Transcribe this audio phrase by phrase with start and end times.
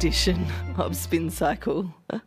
[0.00, 0.46] edition
[0.78, 1.94] of Spin Cycle.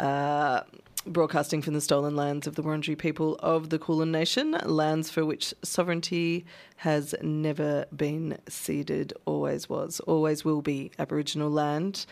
[0.00, 0.64] Uh,
[1.06, 5.24] broadcasting from the stolen lands of the Wurundjeri people of the Kulin Nation, lands for
[5.24, 6.44] which sovereignty
[6.78, 12.06] has never been ceded, always was, always will be Aboriginal land,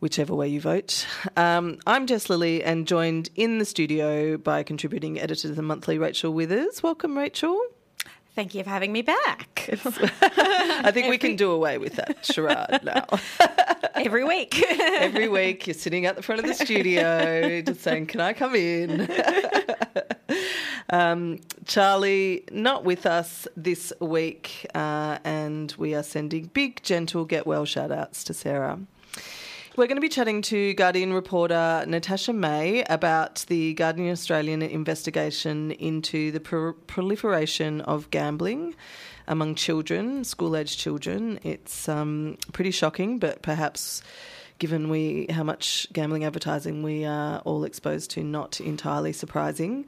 [0.00, 1.06] whichever way you vote.
[1.36, 5.98] Um, I'm Jess Lilley and joined in the studio by contributing editor to the monthly,
[5.98, 6.82] Rachel Withers.
[6.82, 7.60] Welcome, Rachel.
[8.38, 9.68] Thank you for having me back.
[9.68, 13.04] I think we can do away with that charade now.
[13.96, 14.64] Every week.
[14.80, 18.54] Every week, you're sitting at the front of the studio just saying, Can I come
[18.54, 19.10] in?
[20.90, 27.44] um, Charlie, not with us this week, uh, and we are sending big, gentle, get
[27.44, 28.78] well shout outs to Sarah.
[29.78, 35.70] We're going to be chatting to Guardian reporter Natasha May about the Guardian Australian investigation
[35.70, 38.74] into the pro- proliferation of gambling
[39.28, 41.38] among children, school aged children.
[41.44, 44.02] It's um, pretty shocking, but perhaps
[44.58, 49.86] given we how much gambling advertising we are all exposed to, not entirely surprising.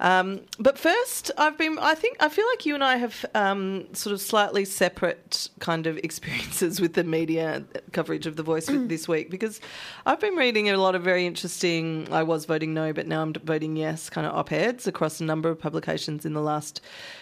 [0.00, 1.78] Um, but first, I've been.
[1.80, 5.86] I think I feel like you and I have um, sort of slightly separate kind
[5.86, 9.60] of experiences with the media coverage of The Voice this week because
[10.06, 12.08] I've been reading a lot of very interesting.
[12.12, 14.10] I was voting no, but now I'm voting yes.
[14.10, 16.80] Kind of op eds across a number of publications in the last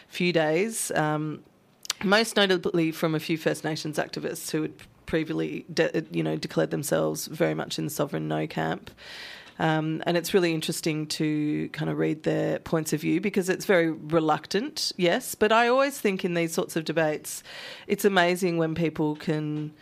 [0.09, 0.91] few days.
[0.93, 1.43] Um,
[2.05, 4.73] most notably from a few First Nations activists who had
[5.07, 8.91] previously, de- you know, declared themselves very much in the sovereign no camp.
[9.59, 13.65] Um, and it's really interesting to kind of read their points of view because it's
[13.65, 15.35] very reluctant, yes.
[15.35, 17.43] But I always think in these sorts of debates,
[17.87, 19.73] it's amazing when people can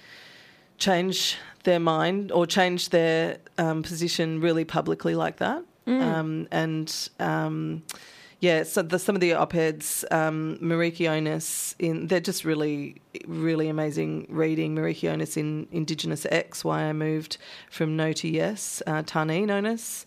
[0.78, 5.64] change their mind or change their um, position really publicly like that.
[5.86, 6.02] Mm.
[6.02, 7.82] Um, and um,
[8.40, 13.68] yeah, so the, some of the op-eds, um, Meriki Onus in they're just really, really
[13.68, 14.74] amazing reading.
[14.74, 17.38] Meriki Onus in Indigenous X, Why I Moved
[17.70, 20.04] from No to Yes, uh, Tarneen Onus.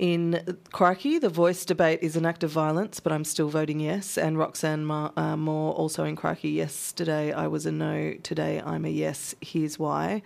[0.00, 4.16] In Crikey, the voice debate is an act of violence, but I'm still voting yes.
[4.16, 8.86] And Roxanne Ma- uh, Moore, also in Crikey, yesterday I was a no, today I'm
[8.86, 9.34] a yes.
[9.42, 10.22] Here's why.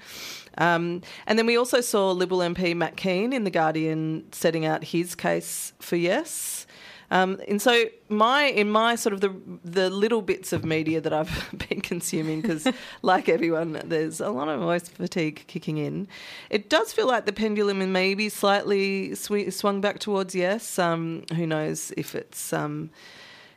[0.58, 4.84] Um, and then we also saw Liberal MP Matt Kean in The Guardian setting out
[4.84, 6.63] his case for yes.
[7.10, 9.34] Um, and so my in my sort of the
[9.64, 12.66] the little bits of media that I've been consuming because
[13.02, 16.08] like everyone there's a lot of voice fatigue kicking in.
[16.50, 20.78] It does feel like the pendulum maybe slightly sw- swung back towards yes.
[20.78, 22.90] Um, who knows if it's um,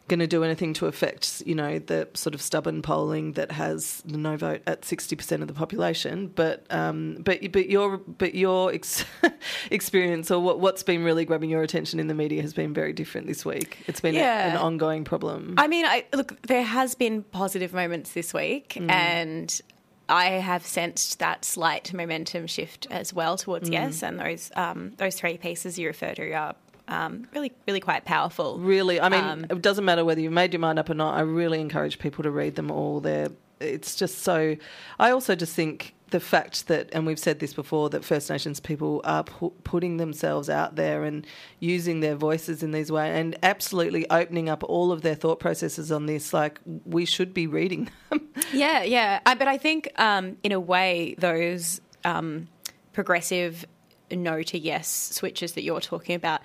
[0.08, 4.02] going to do anything to affect, you know, the sort of stubborn polling that has
[4.06, 6.28] the no vote at sixty percent of the population.
[6.34, 9.06] But um, but but your but your ex-
[9.72, 12.94] experience or what what's been really grabbing your attention in the media has been very
[12.94, 13.78] different this week.
[13.88, 14.48] It's been Yeah.
[14.48, 15.56] a, an ongoing problem.
[15.58, 19.62] I mean, I, look, there has been positive moments this week, and
[20.10, 24.04] I have sensed that slight momentum shift as well towards yes.
[24.04, 26.56] And those um, those three pieces you refer to are
[26.88, 28.58] um, really, really quite powerful.
[28.60, 31.16] Really, I mean, Um, it doesn't matter whether you've made your mind up or not.
[31.18, 33.00] I really encourage people to read them all.
[33.02, 34.56] They're, it's just so.
[35.00, 38.62] I also just think the fact that, and we've said this before, that First Nations
[38.62, 41.28] people are pu- putting themselves out there and
[41.60, 45.92] using their voices in these ways, and absolutely opening up all of their thought processes
[45.92, 46.32] on this.
[46.34, 48.28] Like we should be reading them.
[48.54, 49.20] Yeah, yeah.
[49.26, 52.48] I, but I think, um, in a way, those um,
[52.94, 53.66] progressive
[54.10, 56.40] no to yes switches that you're talking about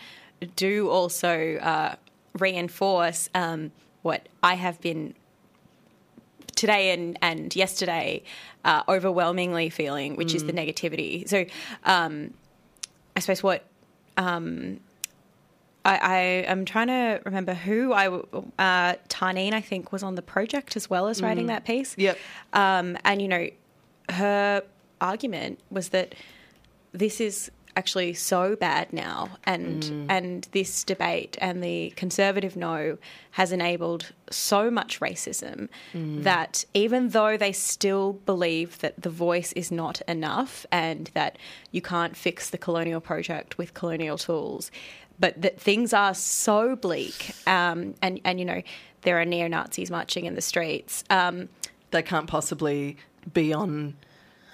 [0.46, 1.94] do also uh,
[2.38, 3.72] reinforce um,
[4.02, 5.14] what I have been
[6.54, 8.22] today and, and yesterday
[8.64, 11.28] uh, overwhelmingly feeling, which is the negativity.
[11.28, 11.44] So
[11.84, 12.34] um,
[13.16, 13.64] I suppose what.
[14.16, 14.80] Um,
[15.84, 20.22] I, I am trying to remember who I uh, Tarneen I think was on the
[20.22, 21.96] project as well as writing that piece.
[21.98, 22.18] Yep.
[22.52, 23.48] Um, and you know,
[24.08, 24.62] her
[25.00, 26.14] argument was that
[26.92, 32.98] this is actually so bad now, and and this debate and the conservative no
[33.32, 35.68] has enabled so much racism
[36.22, 41.38] that even though they still believe that the voice is not enough and that
[41.70, 44.70] you can't fix the colonial project with colonial tools,
[45.18, 48.62] but that things are so bleak, um, and and you know
[49.02, 51.04] there are neo Nazis marching in the streets.
[51.10, 51.48] Um,
[51.90, 52.96] they can't possibly
[53.32, 53.94] be on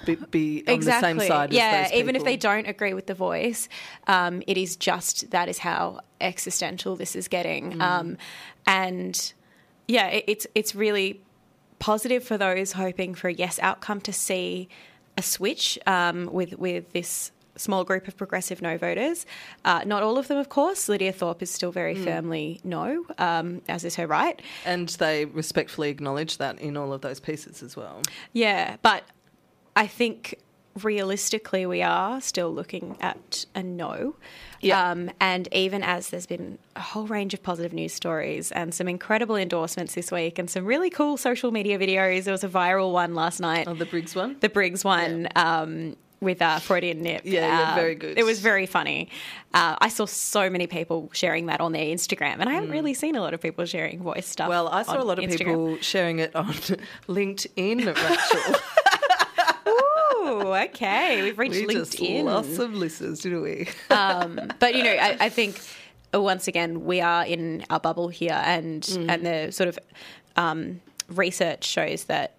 [0.04, 1.12] be, be on exactly.
[1.14, 1.52] the same side.
[1.52, 3.68] yeah, as those even if they don't agree with the voice,
[4.06, 7.82] um, it is just that is how existential this is getting, Mm.
[7.82, 8.16] um,
[8.66, 9.32] and
[9.86, 11.20] yeah, it, it's it's really
[11.78, 14.68] positive for those hoping for a yes outcome to see
[15.16, 19.26] a switch um, with with this small group of progressive no voters.
[19.64, 20.88] Uh, not all of them, of course.
[20.88, 21.74] Lydia Thorpe is still Mm.
[21.74, 24.40] very firmly no, um, as is her right.
[24.64, 28.02] and they respectfully acknowledge that in all of those pieces as well.
[28.32, 29.02] Yeah, but
[29.78, 30.38] I think
[30.82, 34.16] realistically we are still looking at a no.
[34.60, 34.90] Yeah.
[34.90, 38.88] Um, and even as there's been a whole range of positive news stories and some
[38.88, 42.24] incredible endorsements this week and some really cool social media videos.
[42.24, 43.68] There was a viral one last night.
[43.68, 44.36] Oh, the Briggs one?
[44.40, 47.22] the Briggs one um, with uh, Freudian Nip.
[47.24, 48.18] Yeah, yeah, Uh, very good.
[48.18, 49.08] It was very funny.
[49.54, 52.94] Uh, I saw so many people sharing that on their Instagram, and I haven't really
[52.94, 54.46] seen a lot of people sharing voice stuff.
[54.46, 54.50] Mm.
[54.50, 55.38] Well, I saw a lot of Instagram.
[55.38, 56.46] people sharing it on
[57.08, 58.60] LinkedIn, Rachel.
[60.28, 62.24] Ooh, okay, we've reached we LinkedIn.
[62.24, 63.68] lots of listeners, didn't we?
[63.90, 65.60] um, but you know, I, I think
[66.14, 69.10] uh, once again we are in our bubble here, and Mm.
[69.10, 69.78] and the sort of
[70.36, 72.34] um, research shows that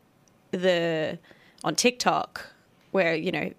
[0.52, 1.18] the
[1.64, 2.46] on TikTok,
[2.92, 3.52] where you know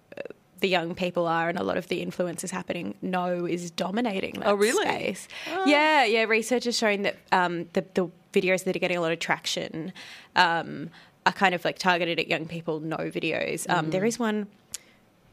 [0.59, 2.95] the young people are, and a lot of the influence is happening.
[3.01, 4.33] No is dominating.
[4.39, 4.85] That Oh, really?
[4.85, 5.27] Space.
[5.65, 6.23] Yeah, yeah.
[6.23, 9.91] Research is showing that um, the the videos that are getting a lot of traction.
[10.35, 10.89] Um,
[11.25, 13.69] are kind of like targeted at young people, no videos.
[13.69, 13.91] Um, Mm.
[13.91, 14.47] There is one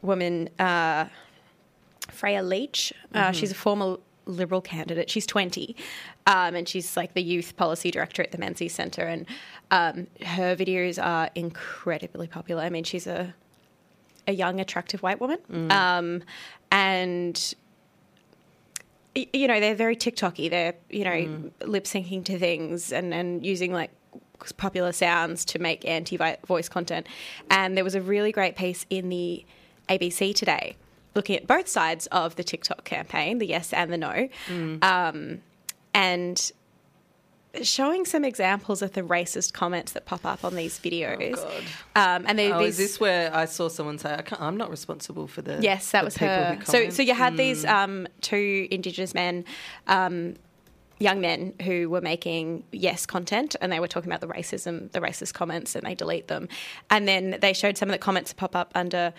[0.02, 1.06] woman, uh,
[2.10, 2.92] Freya Leach.
[3.14, 3.96] Uh, She's a former
[4.26, 5.08] Liberal candidate.
[5.08, 5.74] She's 20,
[6.26, 9.04] um, and she's like the youth policy director at the Menzies Centre.
[9.06, 9.24] And
[9.70, 12.62] um, her videos are incredibly popular.
[12.62, 13.34] I mean, she's a
[14.26, 15.38] a young, attractive white woman,
[15.70, 16.22] um,
[16.70, 17.54] and
[19.14, 20.50] you know they're very TikToky.
[20.50, 23.90] They're you know lip syncing to things and and using like
[24.56, 27.06] popular sounds to make anti voice content.
[27.50, 29.44] And there was a really great piece in the
[29.88, 30.76] ABC today
[31.14, 34.28] looking at both sides of the TikTok campaign, the yes and the no,
[34.82, 35.40] um,
[35.94, 36.52] and
[37.62, 41.34] showing some examples of the racist comments that pop up on these videos.
[41.34, 41.62] God.
[41.96, 44.56] Um, and they, Oh, these, is this where I saw someone say, I can't, I'm
[44.56, 45.58] not responsible for the.
[45.60, 46.58] Yes, that was people her.
[46.64, 47.70] So, so you had these Mm.
[47.72, 49.44] um, two Indigenous men,
[49.88, 50.34] um,
[50.98, 55.00] young men, who were making yes content, and they were talking about the racism, the
[55.00, 56.48] racist comments, and they delete them.
[56.90, 59.12] And then they showed some of the comments pop up under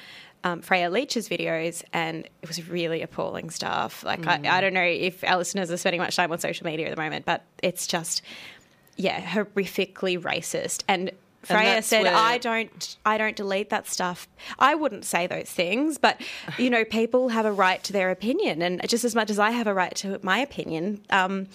[0.43, 4.03] um, Freya Leach's videos, and it was really appalling stuff.
[4.03, 4.45] Like Mm.
[4.45, 6.95] I, I don't know if our listeners are spending much time on social media at
[6.95, 8.21] the moment, but it's just
[8.95, 10.83] yeah, horrifically racist.
[10.87, 11.11] And
[11.43, 14.27] Freya said, where- "I don't, I don't delete that stuff.
[14.59, 16.19] I wouldn't say those things, but
[16.57, 19.51] you know, people have a right to their opinion, and just as much as I
[19.51, 21.47] have a right to my opinion, um,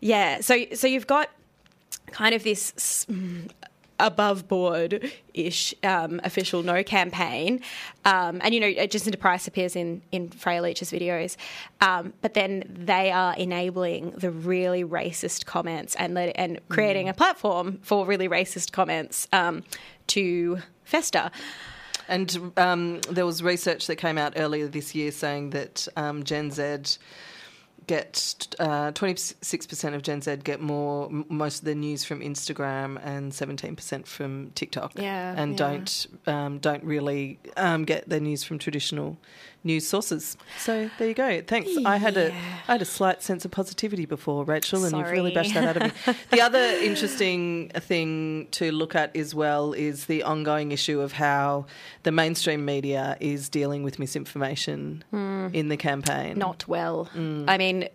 [0.00, 0.40] yeah.
[0.40, 1.30] So, so you've got
[2.10, 3.06] kind of this
[4.00, 7.60] above board ish um, official no campaign.
[8.04, 11.36] Um, and, you know, Jacinta Price appears in, in Freya Leach's videos.
[11.80, 17.14] Um, but then they are enabling the really racist comments and, let, and creating a
[17.14, 19.64] platform for really racist comments um,
[20.08, 21.30] to fester.
[22.08, 26.50] And um, there was research that came out earlier this year saying that um, Gen
[26.50, 26.98] Z
[27.88, 33.00] get uh, 26% of Gen Z get more m- most of their news from Instagram
[33.02, 34.92] and 17% from TikTok.
[34.94, 35.56] Yeah, and yeah.
[35.56, 39.18] don't um, don't really um, get their news from traditional
[39.68, 40.36] news sources.
[40.58, 41.40] So there you go.
[41.42, 41.70] Thanks.
[41.84, 42.58] I had a Yeah.
[42.66, 45.76] I had a slight sense of positivity before Rachel, and you've really bashed that out
[45.76, 46.14] of me.
[46.30, 51.66] the other interesting thing to look at as well is the ongoing issue of how
[52.02, 56.36] the mainstream media is dealing with misinformation in the campaign.
[56.38, 57.08] Not well.
[57.14, 57.88] I mean,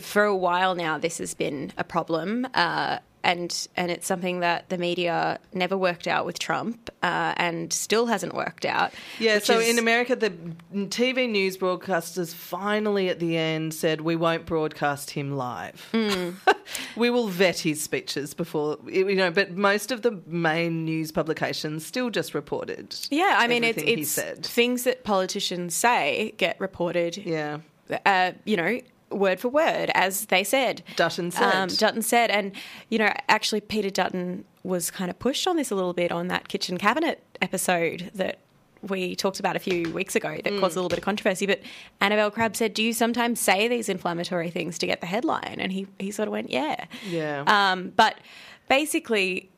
[0.00, 2.46] for a while now, this has been a problem.
[2.54, 7.72] Uh, and and it's something that the media never worked out with Trump, uh, and
[7.72, 8.92] still hasn't worked out.
[9.18, 10.30] Yeah, so is- in America, the
[10.86, 15.88] TV news broadcasters finally at the end said, We won't broadcast him live.
[15.92, 16.34] Mm.
[16.96, 21.84] we will vet his speeches before, you know, but most of the main news publications
[21.84, 22.94] still just reported.
[23.10, 24.44] yeah, I mean, it's it's said.
[24.46, 27.16] things that politicians say get reported.
[27.16, 27.58] Yeah.
[28.06, 28.80] uh, you know,
[29.10, 30.82] word for word, as they said.
[30.96, 31.54] Dutton said.
[31.54, 32.30] Um, Dutton said.
[32.30, 32.52] And,
[32.88, 36.28] you know, actually, Peter Dutton was kind of pushed on this a little bit on
[36.28, 38.38] that kitchen cabinet episode that
[38.82, 41.46] we talked about a few weeks ago that caused a little bit of controversy.
[41.46, 41.60] But
[42.00, 45.56] Annabelle Crabb said, Do you sometimes say these inflammatory things to get the headline?
[45.58, 46.86] And he, he sort of went, Yeah.
[47.08, 47.44] Yeah.
[47.46, 48.16] Um, but
[48.68, 49.50] basically,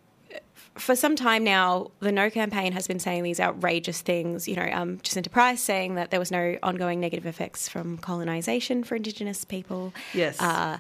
[0.75, 4.47] for some time now, the No campaign has been saying these outrageous things.
[4.47, 8.85] You know, um, Jacinta Price saying that there was no ongoing negative effects from colonisation
[8.85, 9.95] for Indigenous people.
[10.13, 10.41] Yes.
[10.41, 10.79] Uh,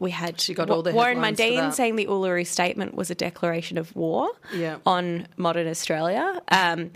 [0.00, 3.78] we had She got all the Warren Mundine saying the Uluru Statement was a declaration
[3.78, 4.78] of war Yeah.
[4.86, 6.40] on modern Australia.
[6.48, 6.90] Um,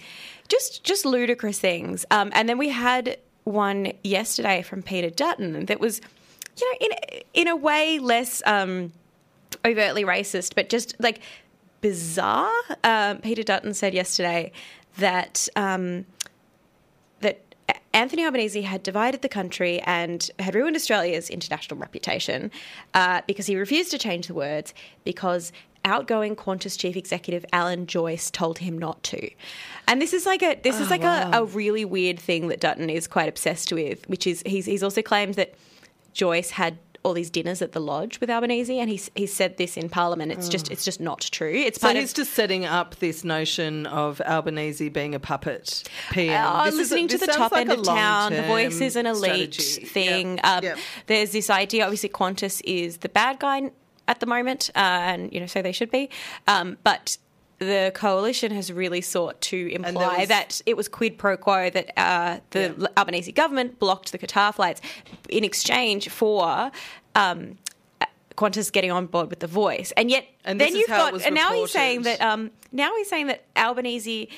[0.49, 2.05] just just ludicrous things.
[2.11, 6.01] Um, and then we had one yesterday from Peter Dutton that was,
[6.59, 8.93] you know, in in a way less um,
[9.65, 11.21] overtly racist, but just like
[11.81, 12.51] bizarre.
[12.83, 14.53] Um, Peter Dutton said yesterday
[14.99, 16.14] that um, that
[17.93, 22.51] Anthony Albanese had divided the country and had ruined Australia's international reputation
[22.93, 25.53] uh, because he refused to change the words because
[25.85, 29.31] outgoing Qantas chief executive Alan Joyce told him not to.
[29.87, 31.31] And this is like a this is like wow.
[31.33, 34.83] a, a really weird thing that Dutton is quite obsessed with, which is he's he's
[34.83, 35.55] also claimed that
[36.13, 39.77] Joyce had all these dinners at the lodge with Albanese, and he's he said this
[39.77, 40.33] in Parliament.
[40.33, 41.53] It's just it's just not true.
[41.53, 46.45] It's So he's of just setting up this notion of Albanese being a puppet PM.
[46.47, 48.33] Uh, This is a- listening to the top like end of town.
[48.33, 49.87] The voice is an elite strategy.
[49.87, 50.37] thing.
[50.39, 50.57] Yeah.
[50.57, 50.77] Um, Yeah.
[51.07, 51.85] There's this idea.
[51.85, 53.71] Obviously, Qantas is the bad guy
[54.09, 56.09] at the moment, uh, and you know, so they should be.
[56.49, 57.19] Um, but
[57.65, 61.91] the coalition has really sought to imply was- that it was quid pro quo that
[61.97, 62.87] uh, the Yeah.
[62.97, 64.81] Albanese government blocked the Qatar flights
[65.29, 66.71] in exchange for.
[67.15, 67.59] Um,
[68.37, 71.53] Qantas getting on board with the voice, and yet And then you've got, and now
[71.53, 74.29] he's saying that um, now he's saying that Albanese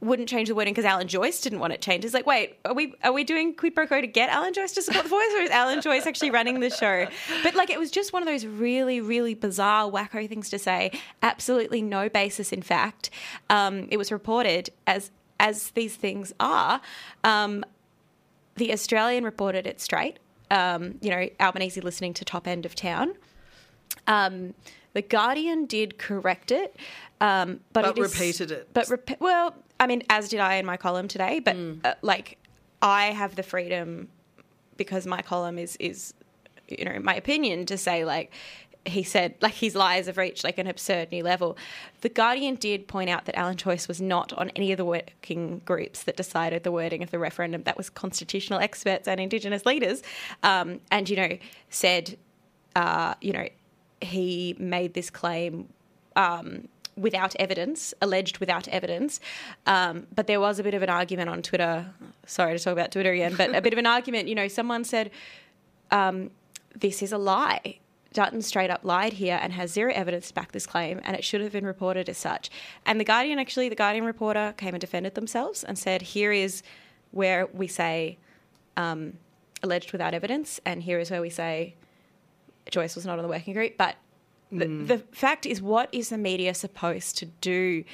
[0.00, 2.04] wouldn't change the wording because Alan Joyce didn't want it changed.
[2.04, 4.72] It's like, wait, are we are we doing quid pro quo to get Alan Joyce
[4.72, 7.06] to support the voice, or is Alan Joyce actually running the show?
[7.42, 10.92] But like, it was just one of those really, really bizarre, wacko things to say.
[11.22, 13.08] Absolutely no basis in fact.
[13.48, 15.10] Um, it was reported as
[15.40, 16.80] as these things are.
[17.24, 17.64] Um,
[18.56, 20.18] the Australian reported it straight.
[20.50, 23.14] Um, you know, Albanese listening to top end of town.
[24.06, 24.54] Um,
[24.92, 26.74] the Guardian did correct it,
[27.20, 28.68] um, but, But it is- repeated it.
[28.72, 28.88] But
[29.20, 31.40] well, I mean, as did I in my column today.
[31.40, 31.84] But Mm.
[31.84, 32.38] uh, like,
[32.82, 34.08] I have the freedom
[34.76, 36.14] because my column is is
[36.68, 38.32] you know my opinion to say like
[38.84, 41.56] he said like his lies have reached like an absurd new level.
[42.02, 45.60] The Guardian did point out that Alan Joyce was not on any of the working
[45.64, 47.62] groups that decided the wording of the referendum.
[47.64, 50.02] That was constitutional experts and Indigenous leaders,
[50.42, 51.38] um, and you know
[51.70, 52.16] said
[52.76, 53.48] uh, you know
[54.00, 55.68] he made this claim
[56.14, 59.20] um, without evidence, alleged without evidence.
[59.66, 61.86] Um, but there was a bit of an argument on Twitter.
[62.26, 64.28] Sorry to talk about Twitter again, but a bit of an argument.
[64.28, 65.10] You know, someone said,
[65.90, 66.30] um,
[66.74, 67.78] "This is a lie."
[68.12, 71.22] Dutton straight up lied here and has zero evidence to back this claim, and it
[71.22, 72.48] should have been reported as such.
[72.86, 76.62] And the Guardian, actually, the Guardian reporter came and defended themselves and said, "Here is
[77.10, 78.16] where we say
[78.78, 79.18] um,
[79.62, 81.74] alleged without evidence, and here is where we say
[82.70, 83.96] Joyce was not on the working group." But
[84.52, 87.84] the, the fact is, what is the media supposed to do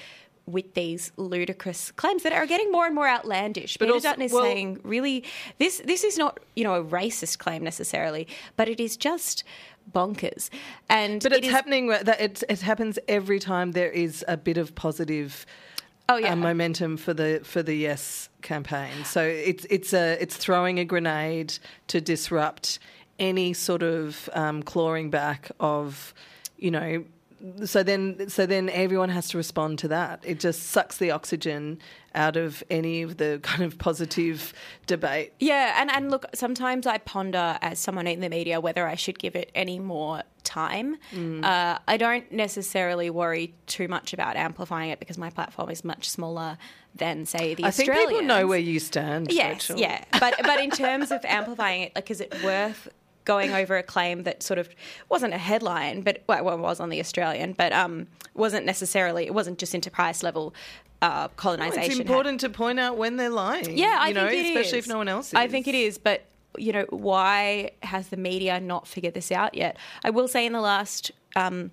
[0.45, 3.77] with these ludicrous claims that are getting more and more outlandish?
[3.77, 5.25] But Peter also- Dutton is well- saying, really,
[5.59, 9.45] this this is not you know a racist claim necessarily, but it is just
[9.93, 10.51] bonkers.
[10.89, 11.87] And But it it's is- happening.
[11.89, 15.47] That it, it happens every time there is a bit of positive.
[16.09, 16.33] Oh, yeah.
[16.33, 19.05] uh, momentum for the for the yes campaign.
[19.05, 22.81] So it's it's a it's throwing a grenade to disrupt
[23.21, 26.13] any sort of um, clawing back of,
[26.63, 27.05] you know.
[27.65, 30.21] So then, so then everyone has to respond to that.
[30.23, 31.81] It just sucks the oxygen
[32.15, 34.55] out of any of the kind of positive
[34.87, 35.33] debate.
[35.41, 39.19] Yeah, and, and look, sometimes I ponder as someone in the media whether I should
[39.19, 40.99] give it any more time.
[41.13, 41.45] Mm.
[41.45, 46.09] Uh, I don't necessarily worry too much about amplifying it because my platform is much
[46.09, 46.59] smaller
[46.95, 49.33] than, say, the I think people know where you stand.
[49.33, 49.79] Yes, Rachel.
[49.79, 52.89] yeah, but but in terms of amplifying it, like, is it worth
[53.25, 54.69] going over a claim that sort of
[55.09, 59.27] wasn't a headline, but well, well, it was on the Australian, but um, wasn't necessarily
[59.27, 60.55] it wasn't just enterprise level
[61.03, 61.83] uh, colonization.
[61.83, 63.77] It's had- important to point out when they're lying.
[63.77, 64.85] yeah, I you know, think it especially is.
[64.87, 65.35] if no one else is.
[65.35, 66.25] I think it is, but
[66.57, 69.77] you know, why has the media not figured this out yet?
[70.05, 71.71] I will say, in the last um,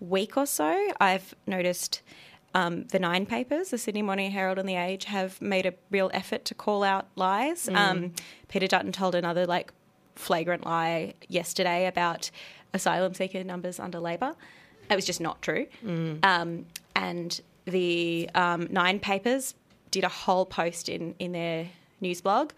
[0.00, 2.02] week or so, I've noticed.
[2.52, 6.10] Um, the Nine papers, the Sydney Morning Herald and the Age, have made a real
[6.12, 7.66] effort to call out lies.
[7.66, 7.76] Mm.
[7.76, 8.12] Um,
[8.48, 9.72] Peter Dutton told another like
[10.20, 12.30] flagrant lie yesterday about
[12.72, 14.34] asylum seeker numbers under Labor.
[14.90, 15.66] It was just not true.
[15.84, 16.24] Mm.
[16.24, 19.54] Um, and the um, Nine papers
[19.90, 21.68] did a whole post in, in their
[22.00, 22.52] news blog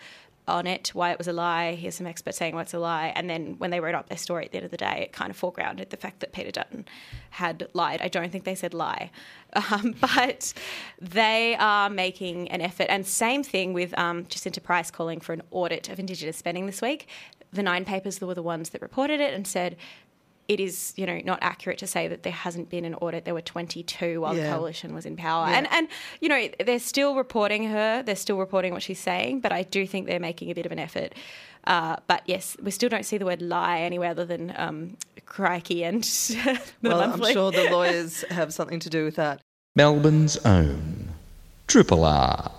[0.48, 1.74] on it, why it was a lie.
[1.74, 3.12] Here's some experts saying what's a lie.
[3.14, 5.12] And then when they wrote up their story at the end of the day, it
[5.12, 6.84] kind of foregrounded the fact that Peter Dutton
[7.30, 8.00] had lied.
[8.02, 9.10] I don't think they said lie,
[9.70, 10.52] um, but
[11.00, 12.86] they are making an effort.
[12.88, 16.82] And same thing with um, Jacinta Price calling for an audit of Indigenous spending this
[16.82, 17.08] week.
[17.52, 19.76] The Nine papers that were the ones that reported it and said
[20.48, 23.24] it is, you know, not accurate to say that there hasn't been an audit.
[23.24, 24.50] There were 22 while Yeah.
[24.50, 25.46] the coalition was in power.
[25.48, 25.58] Yeah.
[25.58, 25.88] And, and,
[26.20, 28.02] you know, they're still reporting her.
[28.02, 30.72] They're still reporting what she's saying, but I do think they're making a bit of
[30.72, 31.14] an effort.
[31.64, 35.84] Uh, but yes, we still don't see the word lie anywhere other than um, crikey
[35.84, 39.40] and the Well, I'm sure the lawyers have something to do with that.
[39.76, 41.10] Melbourne's own
[41.68, 42.50] Triple R.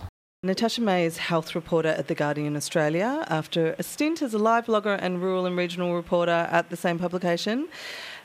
[0.45, 4.65] Natasha May is health reporter at The Guardian Australia after a stint as a live
[4.65, 7.69] blogger and rural and regional reporter at the same publication.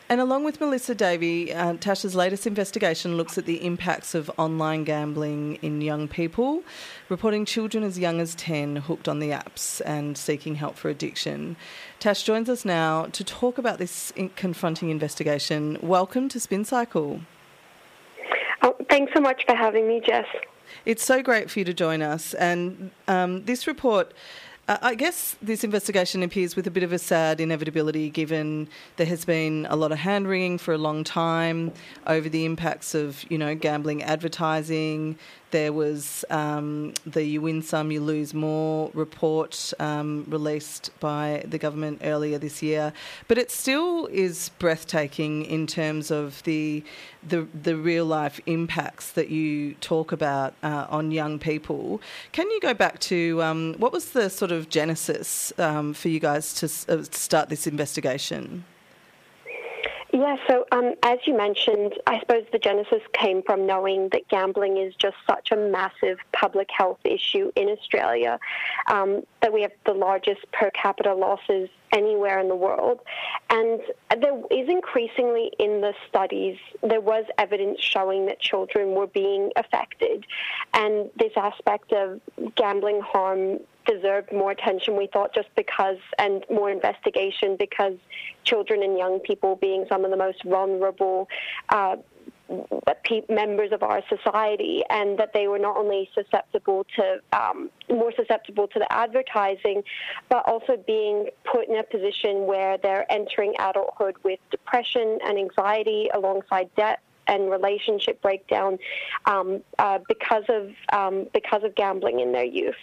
[0.09, 4.83] And along with Melissa Davey, uh, Tasha's latest investigation looks at the impacts of online
[4.83, 6.65] gambling in young people,
[7.09, 11.55] reporting children as young as 10 hooked on the apps and seeking help for addiction.
[12.01, 15.79] Tash joins us now to talk about this confronting investigation.
[15.81, 17.21] Welcome to Spin Cycle.
[18.63, 20.27] Oh, thanks so much for having me, Jess.
[20.89, 22.33] It's so great for you to join us.
[22.33, 24.15] And um, this report
[24.69, 29.07] uh, I guess this investigation appears with a bit of a sad inevitability given there
[29.07, 31.73] has been a lot of hand wringing for a long time
[32.07, 35.19] over the impacts of, you know, gambling advertising,
[35.51, 41.59] there was um, the You Win Some, You Lose More report um, released by the
[41.59, 42.93] government earlier this year.
[43.27, 46.83] But it still is breathtaking in terms of the,
[47.27, 52.01] the, the real life impacts that you talk about uh, on young people.
[52.33, 56.21] Can you go back to um, what was the sort of genesis um, for you
[56.21, 58.65] guys to uh, start this investigation?
[60.11, 64.79] Yeah, so um, as you mentioned, I suppose the genesis came from knowing that gambling
[64.79, 68.41] is just such a massive public health issue in Australia,
[68.87, 73.01] um, that we have the largest per capita losses anywhere in the world.
[73.51, 73.81] And
[74.19, 80.25] there is increasingly in the studies, there was evidence showing that children were being affected.
[80.73, 82.21] And this aspect of
[82.55, 87.95] gambling harm deserved more attention, we thought, just because, and more investigation because
[88.45, 91.29] children and young people being some of the most vulnerable.
[91.69, 91.97] Uh,
[93.29, 98.67] members of our society, and that they were not only susceptible to um, more susceptible
[98.67, 99.83] to the advertising,
[100.29, 106.09] but also being put in a position where they're entering adulthood with depression and anxiety
[106.15, 108.79] alongside debt and relationship breakdown
[109.27, 112.75] um, uh, because of um, because of gambling in their youth.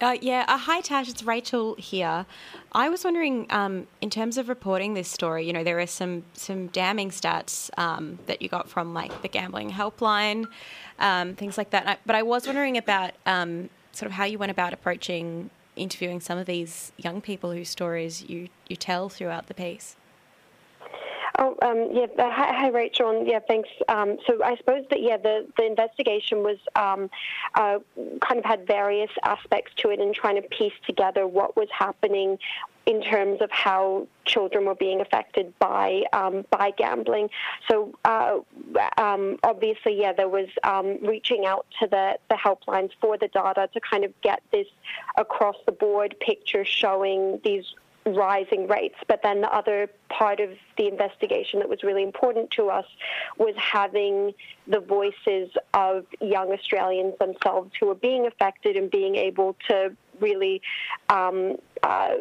[0.00, 2.24] Uh, yeah, uh, hi Tash, it's Rachel here.
[2.72, 6.22] I was wondering, um, in terms of reporting this story, you know, there are some
[6.32, 10.46] some damning stats um, that you got from like the gambling helpline,
[11.00, 12.00] um, things like that.
[12.06, 16.38] But I was wondering about um, sort of how you went about approaching interviewing some
[16.38, 19.96] of these young people whose stories you you tell throughout the piece.
[21.38, 22.06] Oh, um, yeah.
[22.18, 23.10] Hi, hi, Rachel.
[23.10, 23.68] And yeah, thanks.
[23.88, 27.10] Um, so I suppose that yeah, the the investigation was um,
[27.54, 27.78] uh,
[28.20, 32.38] kind of had various aspects to it, and trying to piece together what was happening
[32.86, 37.28] in terms of how children were being affected by um, by gambling.
[37.70, 38.38] So uh,
[38.98, 43.68] um, obviously, yeah, there was um, reaching out to the, the helplines for the data
[43.72, 44.66] to kind of get this
[45.16, 47.64] across the board picture showing these
[48.06, 48.96] rising rates.
[49.06, 52.86] But then the other part of the investigation that was really important to us
[53.38, 54.34] was having
[54.66, 60.62] the voices of young Australians themselves who are being affected and being able to really.
[61.08, 62.16] Um, uh,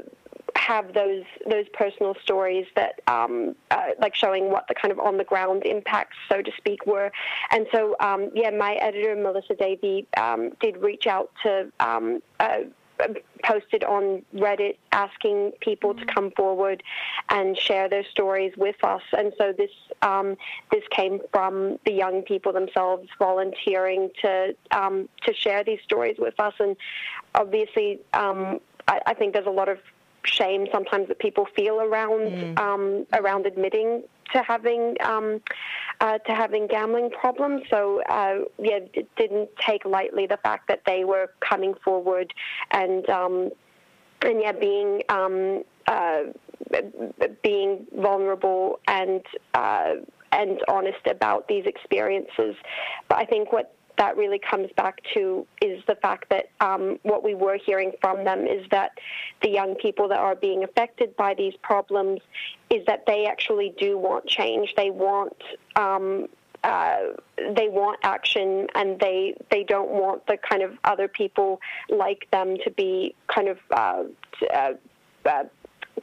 [0.56, 5.18] have those those personal stories that um, uh, like showing what the kind of on
[5.18, 7.12] the ground impacts, so to speak, were.
[7.52, 12.60] And so, um, yeah, my editor Melissa Davey um, did reach out to um, uh,
[13.44, 16.84] posted on Reddit asking people to come forward
[17.30, 19.02] and share their stories with us.
[19.18, 20.36] And so this um,
[20.72, 26.40] this came from the young people themselves volunteering to um, to share these stories with
[26.40, 26.54] us.
[26.60, 26.76] And
[27.36, 29.80] obviously, um, I, I, think there's a lot of
[30.24, 32.60] shame sometimes that people feel around mm.
[32.60, 35.42] Um, around admitting to having um,
[36.02, 37.64] uh, to having gambling problems.
[37.70, 42.34] So uh, yeah, it didn't take lightly the fact that they were coming forward
[42.72, 43.52] and um,
[44.22, 46.24] and yeah, being um, uh,
[47.44, 49.22] being vulnerable and
[49.54, 49.94] uh,
[50.32, 52.56] and honest about these experiences.
[53.08, 57.22] But I think what that really comes back to is the fact that um, what
[57.22, 58.92] we were hearing from them is that
[59.44, 62.22] the young people that are being affected by these problems
[62.70, 64.74] is that they actually do want change.
[64.76, 65.36] They want
[65.76, 66.28] um,
[66.64, 66.98] uh,
[67.56, 71.60] they want action and they they don't want the kind of other people
[71.90, 74.04] like them to be kind of uh,
[74.54, 74.72] uh,
[75.26, 75.44] uh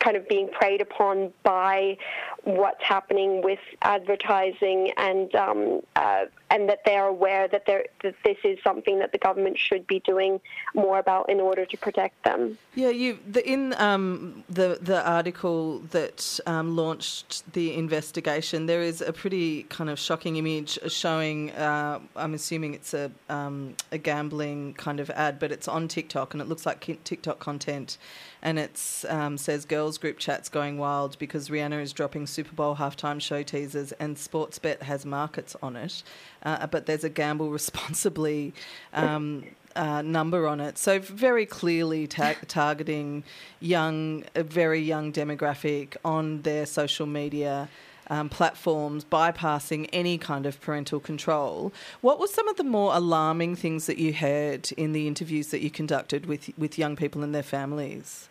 [0.00, 1.96] kind of being preyed upon by
[2.44, 7.88] what's happening with advertising and um, uh, and that they're aware that, that
[8.24, 10.40] this is something that the government should be doing
[10.74, 12.56] more about in order to protect them.
[12.74, 19.00] Yeah, you the, in um, the the article that um, launched the investigation, there is
[19.00, 21.50] a pretty kind of shocking image showing.
[21.52, 26.34] Uh, I'm assuming it's a um, a gambling kind of ad, but it's on TikTok
[26.34, 27.98] and it looks like TikTok content,
[28.42, 32.76] and it um, says girls group chats going wild because Rihanna is dropping Super Bowl
[32.76, 36.02] halftime show teasers and Sportsbet has markets on it.
[36.46, 38.54] Uh, but there's a gamble responsibly
[38.94, 40.78] um, uh, number on it.
[40.78, 43.24] So very clearly ta- targeting
[43.60, 47.68] young, a very young demographic on their social media.
[48.08, 51.72] Um, platforms bypassing any kind of parental control.
[52.02, 55.60] What were some of the more alarming things that you heard in the interviews that
[55.60, 58.28] you conducted with with young people and their families?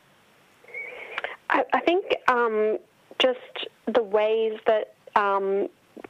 [1.50, 2.78] I, I think um,
[3.20, 5.68] just the ways that um,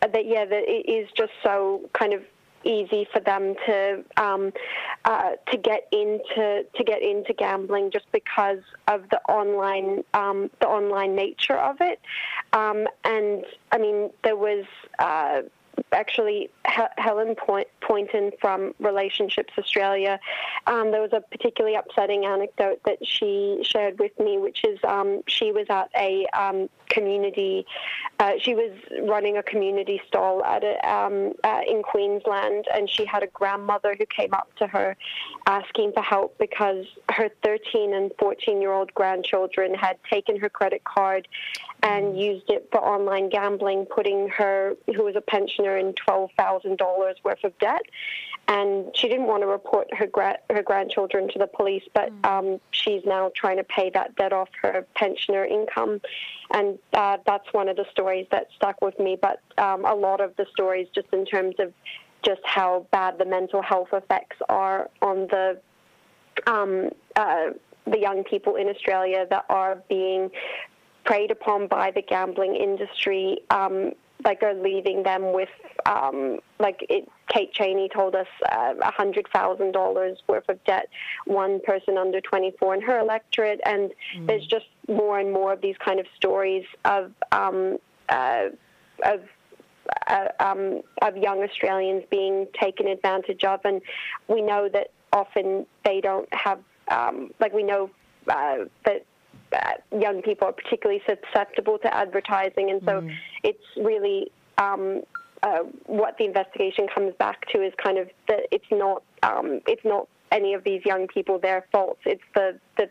[0.08, 2.22] that yeah that it is just so kind of
[2.66, 4.52] easy for them to um,
[5.06, 10.68] uh, to get into to get into gambling just because of the online um, the
[10.68, 12.00] online nature of it.
[12.54, 14.66] Um, and I mean, there was.
[15.00, 15.44] Uh,
[15.96, 16.50] actually
[16.98, 20.20] Helen Point, Poynton from Relationships Australia.
[20.68, 25.22] Um, there was a particularly upsetting anecdote that she shared with me, which is um,
[25.28, 27.66] she was at a um, community.
[28.20, 28.72] Uh, she was
[29.08, 33.96] running a community stall at a, um, uh, in Queensland, and she had a grandmother
[33.98, 34.96] who came up to her
[35.48, 40.84] asking for help because her 13 and 14 year old grandchildren had taken her credit
[40.84, 41.28] card
[41.86, 47.44] and used it for online gambling, putting her, who was a pensioner, in $12,000 worth
[47.44, 47.84] of debt.
[48.48, 52.26] And she didn't want to report her gra- her grandchildren to the police, but mm.
[52.28, 56.00] um, she's now trying to pay that debt off her pensioner income,
[56.52, 59.18] and uh, that's one of the stories that stuck with me.
[59.20, 61.74] But um, a lot of the stories, just in terms of
[62.24, 65.60] just how bad the mental health effects are on the
[66.46, 67.48] um, uh,
[67.88, 70.30] the young people in Australia that are being
[71.06, 73.92] preyed upon by the gambling industry, um,
[74.24, 75.50] like are leaving them with,
[75.86, 80.90] um, like it, Kate Chaney told us, uh, a hundred thousand dollars worth of debt.
[81.26, 84.28] One person under 24 in her electorate, and mm.
[84.28, 87.78] there's just more and more of these kind of stories of um,
[88.10, 88.48] uh,
[89.04, 89.22] of
[90.08, 93.82] uh, um, of young Australians being taken advantage of, and
[94.28, 97.90] we know that often they don't have, um, like we know
[98.28, 99.06] uh, that
[99.98, 103.16] young people are particularly susceptible to advertising, and so mm.
[103.44, 105.02] it's really um,
[105.44, 109.86] uh, what the investigation comes back to is kind of that it's not um, it's
[109.86, 112.02] not any of these young people their faults.
[112.06, 112.90] It's the the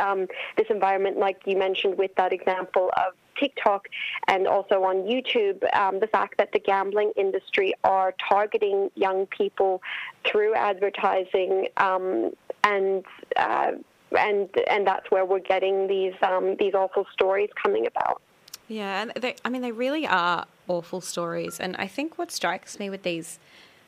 [0.00, 3.88] um, this environment, like you mentioned with that example of TikTok
[4.28, 9.82] and also on YouTube, um, the fact that the gambling industry are targeting young people
[10.24, 12.32] through advertising um,
[12.64, 13.04] and
[13.36, 13.72] uh,
[14.16, 18.20] and and that's where we're getting these um, these awful stories coming about.
[18.68, 22.90] Yeah, they, I mean they really are awful stories, and I think what strikes me
[22.90, 23.38] with these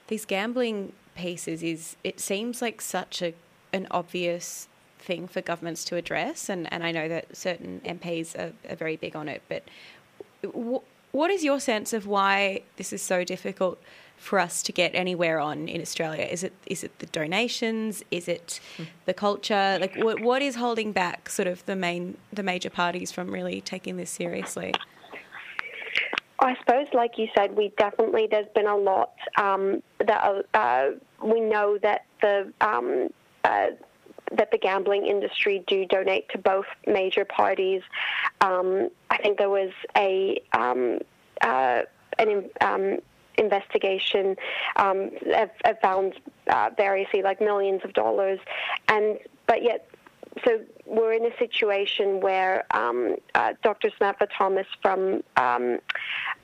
[0.09, 3.35] these gambling pieces is it seems like such a
[3.73, 8.53] an obvious thing for governments to address, and, and I know that certain MPs are,
[8.71, 9.63] are very big on it, but
[10.43, 10.81] w-
[11.13, 13.79] what is your sense of why this is so difficult
[14.17, 16.25] for us to get anywhere on in Australia?
[16.25, 18.03] Is it is it the donations?
[18.11, 18.61] Is it
[19.05, 19.79] the culture?
[19.81, 23.61] Like what what is holding back sort of the main the major parties from really
[23.61, 24.73] taking this seriously?
[26.39, 30.91] I suppose, like you said, we definitely there's been a lot um, that uh,
[31.23, 33.09] we know that the um,
[33.45, 33.69] uh,
[34.33, 37.83] that the gambling industry do donate to both major parties.
[38.41, 40.99] Um, I think there was a um,
[41.41, 41.83] uh,
[42.19, 42.99] an um,
[43.39, 44.37] investigation
[44.77, 46.15] um, have, have, found
[46.49, 48.39] uh, variously like millions of dollars,
[48.89, 49.89] and but yet
[50.45, 53.91] so we're in a situation where um, uh, Dr.
[53.97, 55.79] Samantha Thomas from um,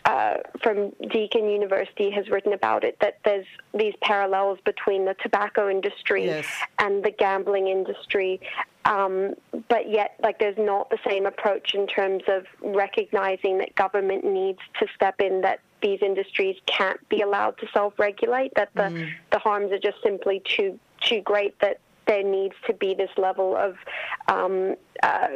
[0.05, 5.69] uh, from Deakin University has written about it that there's these parallels between the tobacco
[5.69, 6.47] industry yes.
[6.79, 8.41] and the gambling industry,
[8.85, 9.35] um,
[9.69, 14.61] but yet like there's not the same approach in terms of recognizing that government needs
[14.81, 19.11] to step in that these industries can't be allowed to self-regulate that the mm.
[19.31, 23.57] the harms are just simply too too great that there needs to be this level
[23.57, 23.77] of
[24.29, 25.29] um, uh,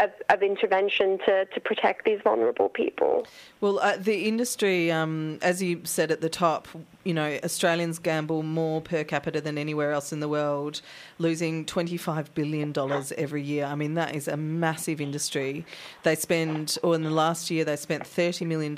[0.00, 3.26] of, of, intervention to, to protect these vulnerable people.
[3.60, 6.66] Well, uh, the industry, um, as you said at the top,
[7.04, 10.80] you know, Australians gamble more per capita than anywhere else in the world,
[11.18, 12.74] losing $25 billion
[13.16, 13.66] every year.
[13.66, 15.64] I mean, that is a massive industry.
[16.02, 18.76] They spend, or in the last year, they spent $30 million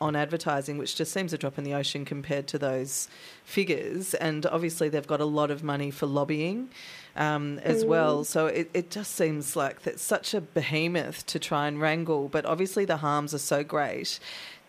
[0.00, 3.08] on advertising, which just seems a drop in the ocean compared to those
[3.44, 4.14] figures.
[4.14, 6.70] And obviously, they've got a lot of money for lobbying
[7.16, 7.88] um, as mm.
[7.88, 8.24] well.
[8.24, 12.28] So it, it just seems like that's such a behemoth to try and wrangle.
[12.28, 14.18] But obviously, the harms are so great.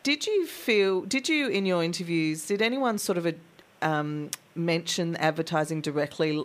[0.04, 3.36] Did you feel, did you in your interviews, did anyone sort of a,
[3.82, 6.44] um, mention advertising directly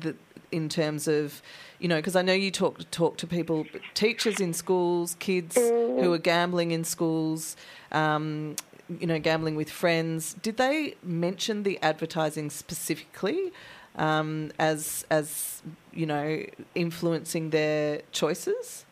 [0.00, 0.16] that
[0.52, 1.42] in terms of,
[1.78, 6.02] you know, because I know you talk talk to people, teachers in schools, kids mm.
[6.02, 7.56] who are gambling in schools,
[7.92, 8.56] um,
[8.98, 10.34] you know, gambling with friends.
[10.34, 13.52] Did they mention the advertising specifically?
[13.96, 16.42] Um, as as you know
[16.74, 18.86] influencing their choices?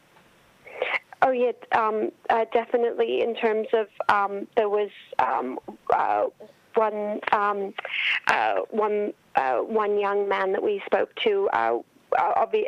[1.23, 3.23] Oh yeah, um, uh, definitely.
[3.23, 5.59] In terms of um, there was um,
[5.91, 6.27] uh,
[6.75, 7.75] one um,
[8.29, 11.49] uh, one uh, one young man that we spoke to.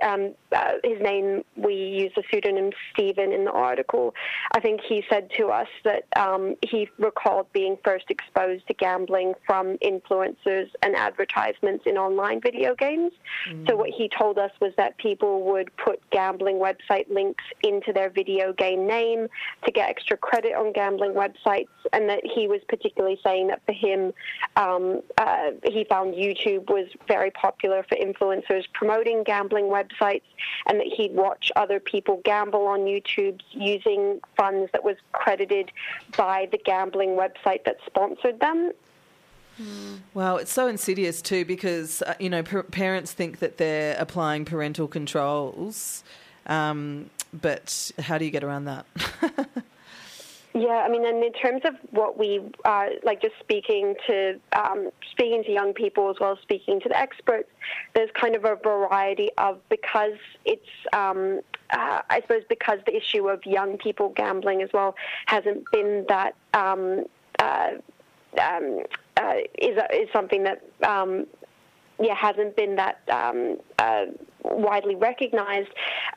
[0.03, 4.15] Um, uh, his name, we use the pseudonym Stephen in the article.
[4.53, 9.35] I think he said to us that um, he recalled being first exposed to gambling
[9.47, 13.13] from influencers and advertisements in online video games.
[13.49, 13.69] Mm.
[13.69, 18.11] So, what he told us was that people would put gambling website links into their
[18.11, 19.29] video game name
[19.65, 23.73] to get extra credit on gambling websites, and that he was particularly saying that for
[23.73, 24.13] him,
[24.57, 30.23] um, uh, he found YouTube was very popular for influencers promoting gambling websites
[30.67, 35.71] and that he'd watch other people gamble on YouTube using funds that was credited
[36.17, 38.73] by the gambling website that sponsored them.
[40.15, 44.45] Well, it's so insidious too because uh, you know p- parents think that they're applying
[44.45, 46.03] parental controls,
[46.47, 48.87] um, but how do you get around that?
[50.53, 54.91] Yeah, I mean, and in terms of what we uh, like, just speaking to um,
[55.13, 57.49] speaking to young people as well as speaking to the experts,
[57.95, 61.41] there's kind of a variety of because it's um,
[61.73, 66.35] uh, I suppose because the issue of young people gambling as well hasn't been that
[66.53, 67.05] um,
[67.39, 67.71] uh,
[68.41, 68.81] um,
[69.19, 71.27] uh, is is something that um,
[72.01, 74.07] yeah, hasn't been that um, uh,
[74.43, 75.69] widely recognized.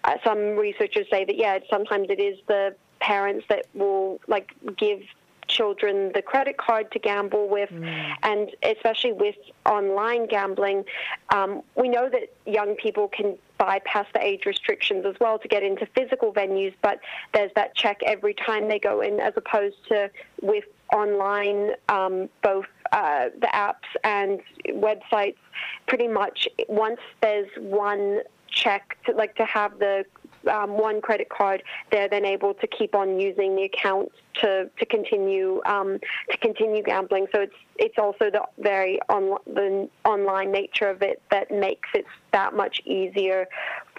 [0.04, 5.02] Uh, some researchers say that yeah, sometimes it is the parents that will like give
[5.48, 8.14] children the credit card to gamble with, mm.
[8.24, 9.36] and especially with
[9.66, 10.86] online gambling,
[11.34, 15.62] um, we know that young people can bypass the age restrictions as well to get
[15.62, 17.00] into physical venues, but
[17.34, 20.10] there's that check every time they go in, as opposed to
[20.42, 20.64] with
[20.94, 24.40] online, um, both uh, the apps and
[24.70, 25.42] websites.
[25.88, 30.06] Pretty much, once there's one check, to, like to have the
[30.52, 34.86] um, one credit card, they're then able to keep on using the account to to
[34.86, 36.00] continue um,
[36.32, 37.28] to continue gambling.
[37.34, 42.06] So it's it's also the very on, the online nature of it that makes it
[42.32, 43.48] that much easier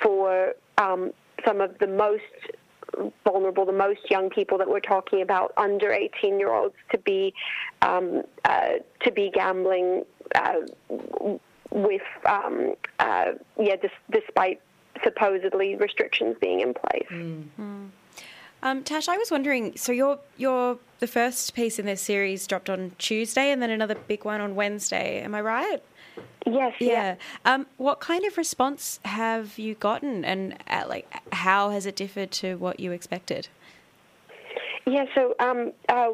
[0.00, 1.12] for um,
[1.44, 2.22] some of the most
[3.24, 7.35] vulnerable, the most young people that we're talking about, under 18 year olds, to be
[7.83, 10.04] um, uh, to be gambling
[10.35, 10.54] uh,
[11.70, 14.61] with um, uh, yeah, dis- despite
[15.02, 17.07] supposedly restrictions being in place.
[17.11, 17.90] Mm.
[18.62, 19.76] Um, Tash, I was wondering.
[19.76, 23.94] So your your the first piece in this series dropped on Tuesday, and then another
[23.94, 25.20] big one on Wednesday.
[25.22, 25.83] Am I right?
[26.46, 26.74] Yes.
[26.80, 26.88] Yeah.
[26.88, 27.14] yeah.
[27.44, 32.30] Um, what kind of response have you gotten, and uh, like how has it differed
[32.33, 33.48] to what you expected?
[34.87, 36.11] Yeah, so um, uh,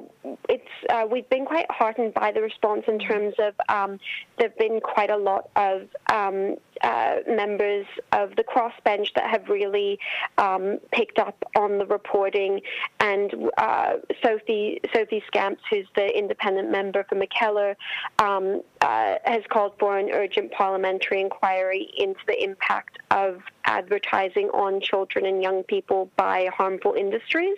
[0.48, 3.98] it's uh, we've been quite heartened by the response in terms of um,
[4.38, 9.98] there've been quite a lot of um, uh, members of the crossbench that have really
[10.38, 12.60] um, picked up on the reporting,
[13.00, 17.74] and uh, Sophie Sophie Scamps, who's the independent member for Mackellar,
[18.20, 24.80] um, uh, has called for an urgent parliamentary inquiry into the impact of advertising on
[24.80, 27.56] children and young people by harmful industries,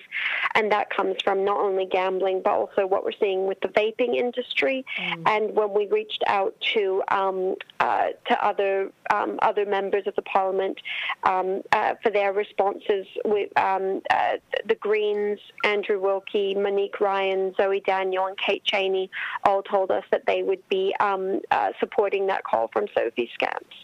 [0.54, 4.16] and that comes from not only gambling but also what we're seeing with the vaping
[4.16, 4.84] industry.
[4.98, 5.22] Mm.
[5.26, 10.22] And when we reached out to um, uh, to other um, other members of the
[10.22, 10.78] parliament
[11.24, 13.06] um, uh, for their responses.
[13.24, 19.10] With um, uh, the Greens, Andrew Wilkie, Monique Ryan, Zoe Daniel, and Kate Chaney
[19.44, 23.76] all told us that they would be um, uh, supporting that call from Sophie Scamps.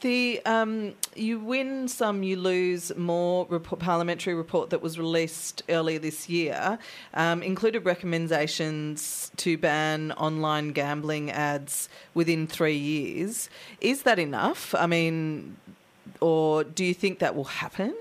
[0.00, 6.00] The um, you win some, you lose more report, parliamentary report that was released earlier
[6.00, 6.80] this year
[7.14, 13.48] um, included recommendations to ban online gambling ads within three years.
[13.80, 14.74] Is that enough?
[14.74, 15.58] I mean,
[16.20, 17.94] or do you think that will happen?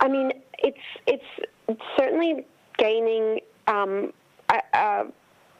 [0.00, 1.48] I mean, it's it's
[1.96, 2.44] certainly
[2.76, 3.40] gaining.
[3.68, 4.12] Um,
[4.48, 5.04] uh,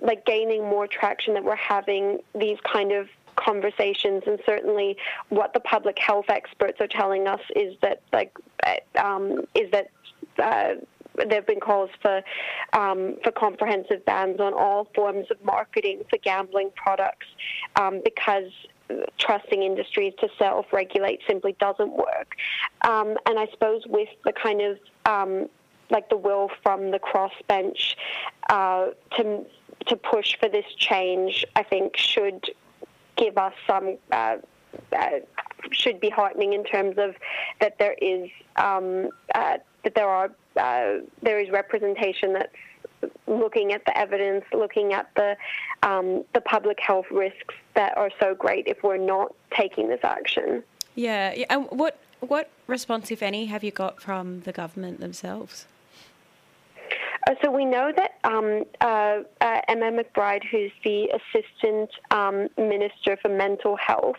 [0.01, 4.97] like gaining more traction that we're having these kind of conversations, and certainly
[5.29, 8.37] what the public health experts are telling us is that like
[8.97, 9.89] um, is that.
[10.39, 10.75] Uh,
[11.27, 12.23] there have been calls for
[12.75, 17.27] um, for comprehensive bans on all forms of marketing for gambling products
[17.75, 18.53] um, because
[19.19, 22.37] trusting industries to self-regulate simply doesn't work.
[22.83, 25.49] Um, and I suppose with the kind of um,
[25.91, 27.95] like the will from the crossbench
[28.49, 29.45] uh, to
[29.87, 32.51] to push for this change, I think should
[33.17, 34.37] give us some uh,
[34.93, 35.09] uh,
[35.73, 37.17] should be heartening in terms of
[37.61, 42.55] that there is um, uh, that there are uh, there is representation that's
[43.27, 45.37] looking at the evidence, looking at the
[45.83, 50.63] um, the public health risks that are so great if we're not taking this action.
[50.95, 51.47] Yeah, yeah.
[51.51, 55.67] And what what response, if any, have you got from the government themselves?
[57.27, 63.17] Uh, so we know that um, uh, uh, Emma McBride, who's the Assistant um, Minister
[63.21, 64.17] for Mental Health,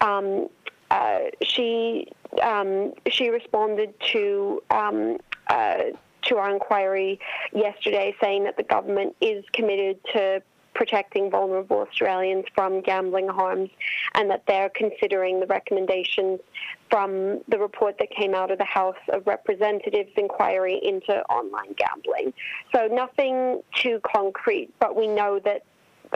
[0.00, 0.48] um,
[0.90, 2.08] uh, she
[2.42, 5.82] um, she responded to um, uh,
[6.22, 7.18] to our inquiry
[7.52, 10.42] yesterday, saying that the government is committed to
[10.78, 13.68] protecting vulnerable Australians from gambling harms,
[14.14, 16.38] and that they're considering the recommendations
[16.88, 22.32] from the report that came out of the House of Representatives inquiry into online gambling.
[22.72, 25.64] So nothing too concrete, but we know that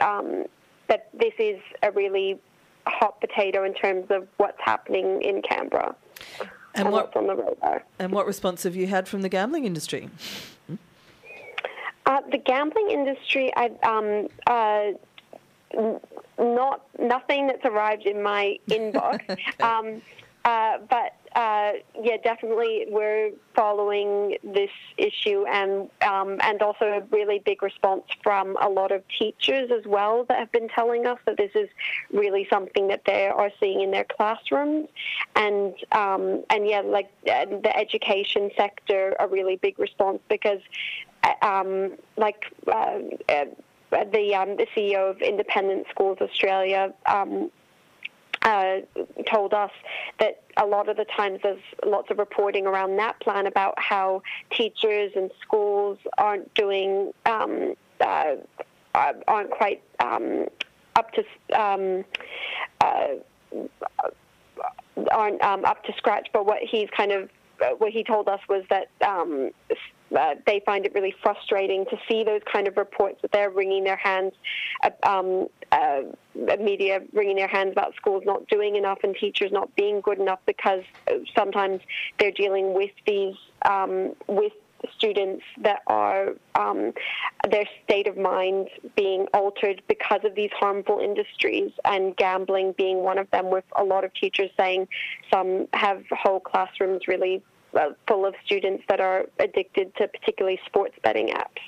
[0.01, 0.45] um,
[0.87, 2.39] that this is a really
[2.87, 5.93] hot potato in terms of what's happening in Canberra
[6.39, 7.83] And and, what- what's on the radar.
[7.99, 10.09] And what response have you had from the gambling industry?
[12.05, 14.91] Uh, the gambling industry, I um, uh,
[16.37, 19.21] not nothing that's arrived in my inbox,
[19.61, 20.01] um,
[20.45, 27.39] uh, but uh, yeah, definitely we're following this issue, and um, and also a really
[27.39, 31.37] big response from a lot of teachers as well that have been telling us that
[31.37, 31.69] this is
[32.11, 34.89] really something that they are seeing in their classrooms,
[35.35, 40.59] and um, and yeah, like uh, the education sector, a really big response because
[41.41, 43.45] um, like uh, uh,
[44.11, 46.93] the um, the CEO of Independent Schools Australia.
[47.05, 47.51] Um,
[48.43, 48.79] uh,
[49.25, 49.71] told us
[50.19, 54.21] that a lot of the times there's lots of reporting around that plan about how
[54.51, 58.35] teachers and schools aren't doing um, uh,
[58.93, 60.45] aren't quite um,
[60.95, 61.23] up to
[61.57, 62.03] um,
[62.81, 63.07] uh,
[65.11, 66.27] aren't um, up to scratch.
[66.33, 67.29] But what he's kind of
[67.61, 69.51] uh, what he told us was that um,
[70.17, 73.83] uh, they find it really frustrating to see those kind of reports that they're wringing
[73.83, 74.33] their hands,
[74.83, 76.01] uh, um, uh,
[76.59, 80.39] media wringing their hands about schools not doing enough and teachers not being good enough
[80.45, 80.83] because
[81.35, 81.81] sometimes
[82.19, 84.53] they're dealing with these um, with
[84.97, 86.93] students that are um,
[87.49, 93.17] their state of mind being altered because of these harmful industries and gambling being one
[93.17, 94.87] of them with a lot of teachers saying
[95.33, 97.41] some have whole classrooms really
[97.75, 101.59] Uh, full of students that are addicted to particularly sports betting apps.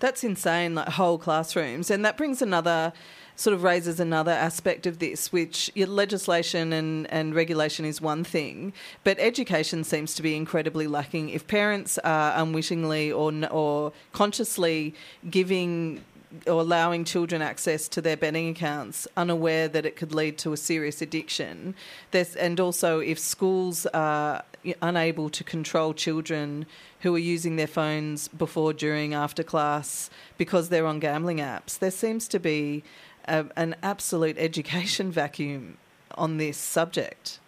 [0.00, 1.88] That's insane, like whole classrooms.
[1.88, 2.92] And that brings another,
[3.36, 8.72] sort of raises another aspect of this, which legislation and, and regulation is one thing,
[9.04, 11.28] but education seems to be incredibly lacking.
[11.28, 14.96] If parents are unwittingly or, or consciously
[15.30, 16.02] giving
[16.46, 20.56] or allowing children access to their betting accounts, unaware that it could lead to a
[20.56, 21.74] serious addiction.
[22.10, 24.44] There's, and also, if schools are
[24.80, 26.66] unable to control children
[27.00, 31.90] who are using their phones before, during, after class because they're on gambling apps, there
[31.90, 32.82] seems to be
[33.26, 35.78] a, an absolute education vacuum
[36.16, 37.38] on this subject.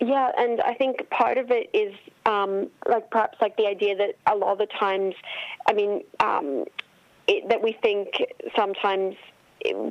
[0.00, 1.94] Yeah, and I think part of it is
[2.26, 5.14] um, like perhaps like the idea that a lot of the times,
[5.68, 6.64] I mean, um,
[7.26, 9.16] it, that we think sometimes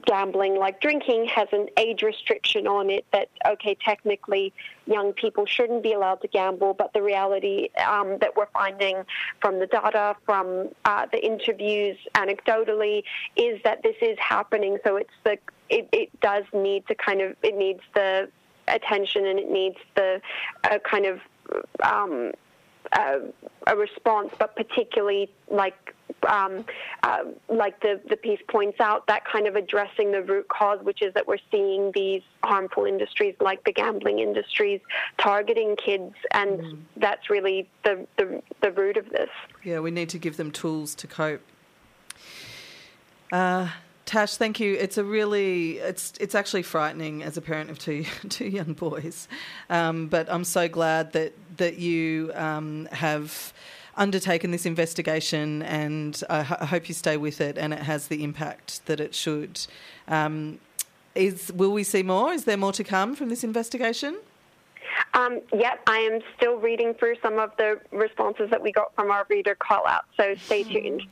[0.06, 4.52] gambling like drinking has an age restriction on it that okay technically
[4.86, 9.04] young people shouldn't be allowed to gamble but the reality um, that we're finding
[9.40, 13.04] from the data from uh, the interviews anecdotally
[13.36, 14.78] is that this is happening.
[14.84, 15.38] So it's the
[15.70, 18.30] it, it does need to kind of it needs the
[18.68, 20.22] attention and it needs the
[20.64, 21.20] uh, kind of
[21.84, 22.32] um,
[22.94, 23.20] uh,
[23.68, 25.94] a response, but particularly like
[26.28, 26.66] um,
[27.04, 31.02] uh, like the the piece points out, that kind of addressing the root cause, which
[31.02, 34.82] is that we're seeing these harmful industries like the gambling industries
[35.18, 39.30] targeting kids, and that's really the, the the root of this.
[39.64, 41.42] Yeah, we need to give them tools to cope.
[43.32, 43.70] Uh,
[44.12, 44.74] Tash, thank you.
[44.74, 49.30] It's a really, it's it's actually frightening as a parent of two two young boys,
[49.70, 53.54] um, but I'm so glad that that you um, have
[53.96, 58.10] undertaken this investigation, and I, ho- I hope you stay with it, and it has
[58.10, 59.66] the impact that it should.
[60.10, 60.60] Um,
[61.16, 62.34] is will we see more?
[62.34, 64.18] Is there more to come from this investigation?
[65.14, 69.10] Um, yep, I am still reading through some of the responses that we got from
[69.10, 71.04] our reader call out, so stay tuned.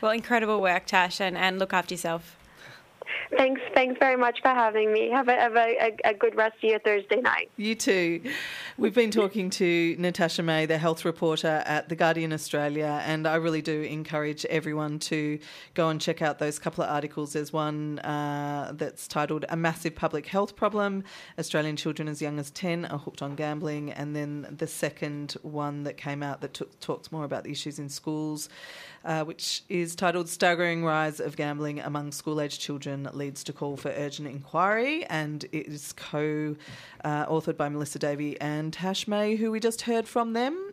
[0.00, 2.34] Well, incredible work, Tash, and, and look after yourself.
[3.36, 5.10] Thanks, thanks very much for having me.
[5.10, 7.50] Have a have a, a, a good rest of your Thursday night.
[7.56, 8.22] You too.
[8.80, 13.34] We've been talking to Natasha May, the health reporter at The Guardian Australia, and I
[13.34, 15.40] really do encourage everyone to
[15.74, 17.32] go and check out those couple of articles.
[17.32, 21.02] There's one uh, that's titled A Massive Public Health Problem
[21.40, 25.82] Australian Children as Young as 10 are hooked on gambling, and then the second one
[25.82, 28.48] that came out that talks more about the issues in schools,
[29.04, 33.76] uh, which is titled Staggering Rise of Gambling Among School Age Children Leads to Call
[33.76, 36.54] for Urgent Inquiry, and it is co
[37.02, 40.72] uh, authored by Melissa Davey and Tash May, who we just heard from them.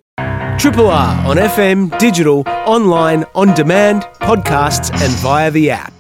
[0.58, 5.94] Triple R on FM, digital, online, on demand, podcasts, and via the app.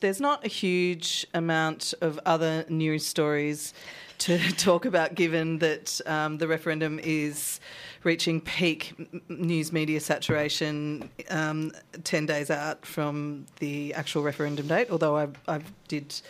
[0.00, 3.74] There's not a huge amount of other news stories
[4.18, 7.60] to talk about, given that um, the referendum is
[8.04, 8.94] reaching peak
[9.28, 11.72] news media saturation um,
[12.04, 14.88] 10 days out from the actual referendum date.
[14.90, 16.20] Although I, I did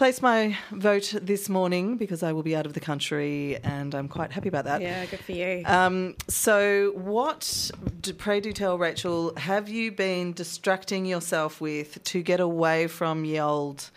[0.00, 4.08] place my vote this morning because I will be out of the country and I'm
[4.08, 4.80] quite happy about that.
[4.80, 5.62] Yeah, good for you.
[5.66, 7.70] Um, so, what,
[8.00, 13.20] do, pray do tell, Rachel, have you been distracting yourself with to get away from
[13.20, 13.90] the old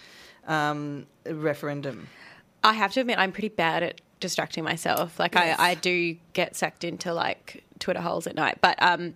[0.45, 2.09] um, referendum?
[2.65, 5.17] I have to admit, I'm pretty bad at distracting myself.
[5.17, 5.57] Like, Yes.
[5.57, 8.57] I, I do get sucked into like Twitter holes at night.
[8.59, 9.13] But um,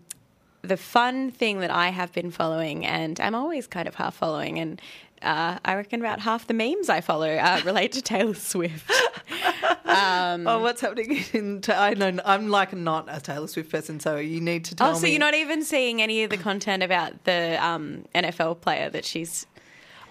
[0.61, 4.59] the fun thing that I have been following, and I'm always kind of half following,
[4.59, 4.81] and
[5.21, 8.89] uh, I reckon about half the memes I follow uh, relate to Taylor Swift.
[9.85, 11.61] oh, what's happening in?
[11.61, 14.91] Ta- I know I'm like not a Taylor Swift person, so you need to tell
[14.91, 14.95] me.
[14.95, 15.11] Oh, so me.
[15.11, 19.45] you're not even seeing any of the content about the um, NFL player that she's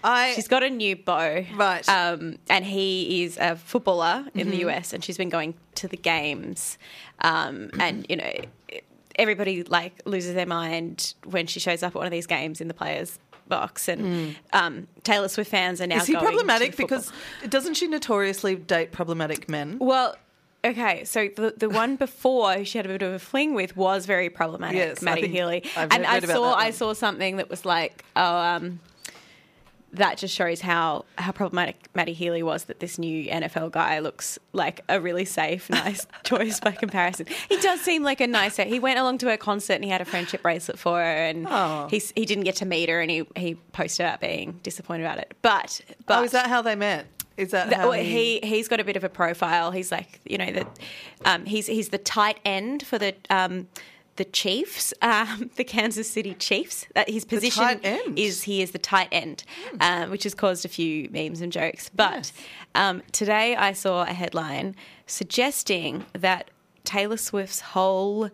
[0.03, 1.87] I she's got a new beau, Right.
[1.89, 4.49] Um, and he is a footballer in Mm-hmm.
[4.51, 6.77] the US, and she's been going to the games,
[7.21, 8.31] um, and you know
[9.15, 12.67] everybody like loses their mind when she shows up at one of these games in
[12.67, 13.17] the players
[13.49, 16.01] box, and um, Taylor Swift fans are now Mm.
[16.01, 17.11] is he problematic because
[17.49, 19.77] doesn't she notoriously date problematic men?
[19.79, 20.15] Well,
[20.65, 23.75] okay, so the the one before who she had a bit of a fling with
[23.77, 25.63] was very problematic, Yes, Matty Healy.
[25.75, 28.79] I've and I saw I saw something that was like, oh, um,
[29.93, 32.65] that just shows how how problematic Matty Healy was.
[32.65, 37.25] That this new NFL guy looks like a really safe, nice choice by comparison.
[37.49, 38.57] He does seem like a nice.
[38.57, 41.47] He went along to her concert and he had a friendship bracelet for her, and
[41.49, 41.87] Oh.
[41.89, 45.19] he he didn't get to meet her, and he he posted about being disappointed about
[45.19, 45.33] it.
[45.41, 47.07] But but oh, is that how they met?
[47.37, 49.71] Is that that- how he he's got a bit of a profile.
[49.71, 50.79] He's like you know that
[51.25, 53.67] um, he's he's the tight end for the um,
[54.17, 56.85] the Chiefs, um, the Kansas City Chiefs.
[56.93, 57.79] That his position
[58.15, 59.43] is he is the tight end,
[59.79, 61.89] um, which has caused a few memes and jokes.
[61.95, 62.31] But
[62.75, 66.51] um, today I saw a headline suggesting that
[66.83, 68.29] Taylor Swift's whole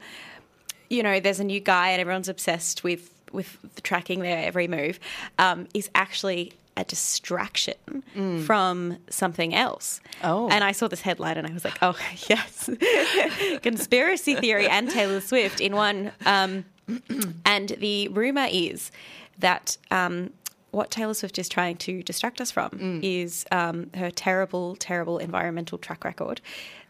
[0.90, 5.00] you know, there's a new guy and everyone's obsessed with with tracking their every move,
[5.40, 8.04] um, is actually a distraction
[8.46, 10.02] from something else.
[10.24, 10.50] Oh.
[10.50, 11.96] And I saw this headline and I was like, oh,
[12.30, 12.70] yes.
[13.62, 16.12] Conspiracy theory and Taylor Swift in one.
[16.26, 16.66] Um,
[17.46, 18.92] and the rumor is
[19.40, 20.32] that um,
[20.72, 25.78] what Taylor Swift is trying to distract us from is um, her terrible, terrible environmental
[25.78, 26.42] track record.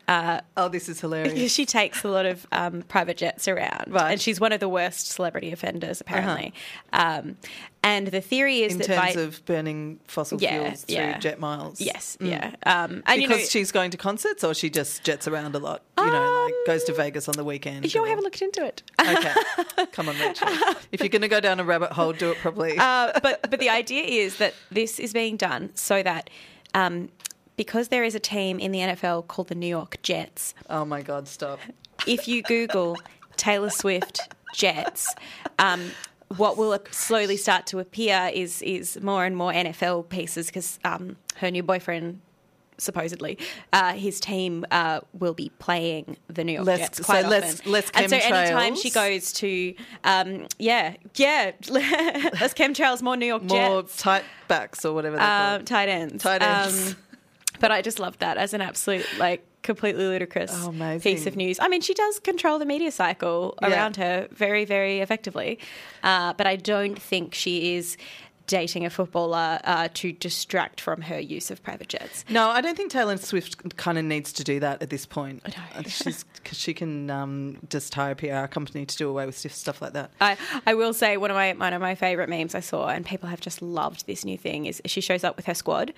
[0.07, 1.51] Uh, oh, this is hilarious.
[1.53, 4.01] she takes a lot of um, private jets around, Right.
[4.01, 4.05] Uh-huh.
[4.11, 6.53] and she's one of the worst celebrity offenders, apparently.
[6.91, 7.37] Um,
[7.83, 11.17] and the theory is in that terms by of burning fossil Yeah, fuels through yeah.
[11.19, 11.79] jet miles.
[11.81, 15.27] yes, yeah, um, and Because you know, she's going to concerts, or she just jets
[15.27, 15.83] around a lot.
[15.97, 17.93] You know, like goes to Vegas on the weekend.
[17.93, 18.83] you or- haven't looked into it.
[18.99, 19.33] Okay,
[19.93, 20.47] come on, Rachel.
[20.91, 22.77] If you're going to go down a rabbit hole, do it properly.
[22.77, 26.29] uh, but but the idea is that this is being done so that.
[26.75, 27.09] Um,
[27.55, 31.01] because there is a team in the NFL called the New York Jets, oh my
[31.01, 31.59] God, stop.
[32.07, 32.97] if you Google
[33.37, 34.19] Taylor Swift
[34.53, 35.13] Jets,
[35.59, 35.91] um,
[36.37, 41.15] what will slowly start to appear is is more and more NFL pieces because um,
[41.37, 42.21] her new boyfriend.
[42.79, 43.37] Supposedly,
[43.71, 47.71] uh, his team uh, will be playing the New York Jets so quite less- often.
[47.93, 53.51] and so anytime she goes to, um, yeah, yeah, less chemtrails, more New York Jets.
[53.69, 56.95] More Jets, tight backs or whatever um, tight ends, Tight ends.
[57.63, 61.57] But I just loved that as an absolute like completely ludicrous Oh, piece of news.
[61.61, 63.69] I mean, she does control the media cycle Yeah.
[63.69, 65.59] around her very, very effectively,
[66.03, 67.95] uh, but I don't think she is
[68.47, 72.25] dating a footballer uh, to distract from her use of private jets.
[72.29, 75.43] No, I don't think Taylor Swift kind of needs to do that at this point.
[75.45, 79.37] Uh, She's because she can um, just hire a PR company to do away with
[79.37, 80.11] stuff, stuff like that.
[80.19, 83.05] I, I will say one of my one of my favorite memes I saw, and
[83.05, 84.65] people have just loved this new thing.
[84.65, 85.93] Is she shows up with her squad,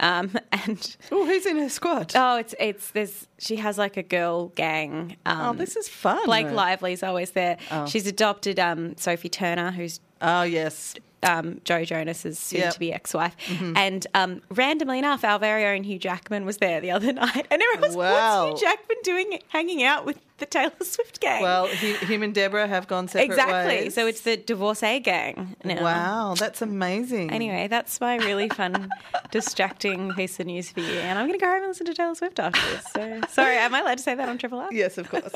[0.00, 2.12] um, and Oh, who's in her squad?
[2.14, 5.16] oh, it's it's there's she has like a girl gang.
[5.26, 6.24] Um, oh, this is fun.
[6.24, 7.58] Blake Lively's always there.
[7.70, 7.86] Oh.
[7.86, 10.94] She's adopted um, Sophie Turner, who's Oh, yes.
[11.22, 12.72] Um, Joe Jonas's soon Yep.
[12.74, 13.34] to be ex wife.
[13.76, 17.46] And um, randomly enough, our very own Hugh Jackman was there the other night.
[17.50, 18.48] And everyone was, Wow.
[18.48, 21.42] what's Hugh Jackman doing hanging out with the Taylor Swift gang?
[21.42, 23.76] Well, he, him and Deborra have gone separate exactly.
[23.76, 23.94] ways.
[23.94, 25.82] So it's the divorcee gang now.
[25.82, 27.30] wow, that's amazing.
[27.30, 28.90] Anyway, that's my really fun,
[29.30, 30.98] distracting piece of news for you.
[31.00, 32.84] And I'm going to go home and listen to Taylor Swift after this.
[32.92, 34.68] So, sorry, am I allowed to say that on Triple R?
[34.72, 35.34] Yes, of course.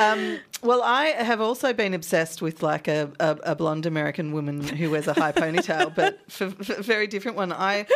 [0.00, 4.62] um, well, I have also been obsessed with like a, a, a blonde American woman
[4.62, 7.52] who wears a high ponytail, but for, for a very different one.
[7.52, 7.86] I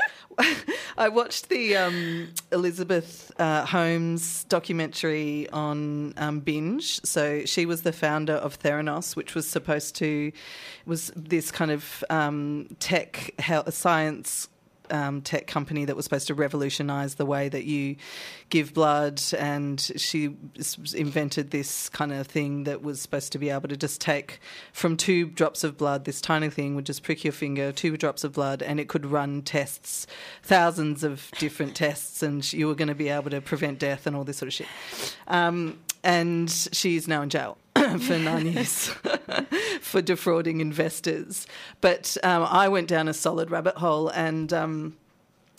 [0.97, 7.01] I watched the um, Elizabeth uh, Holmes documentary on um, Binge.
[7.05, 10.33] So she was the founder of Theranos, which was supposed to
[10.87, 14.49] was this kind of um, tech health, science
[14.93, 17.97] um, tech company that was supposed to revolutionize the way that you
[18.51, 19.21] give blood.
[19.39, 20.37] And she
[20.95, 24.41] invented this kind of thing that was supposed to be able to just take
[24.73, 28.23] from two drops of blood, this tiny thing would just prick your finger, two drops
[28.23, 30.07] of blood, and it could run tests,
[30.43, 34.15] thousands of different tests, and you were going to be able to prevent death and
[34.15, 34.69] all this sort of shit.
[35.27, 37.59] Um, and she's now in jail.
[38.01, 38.89] for nine years
[39.81, 41.47] for defrauding investors.
[41.81, 44.53] But um, I went down a solid rabbit hole and.
[44.53, 44.97] Um,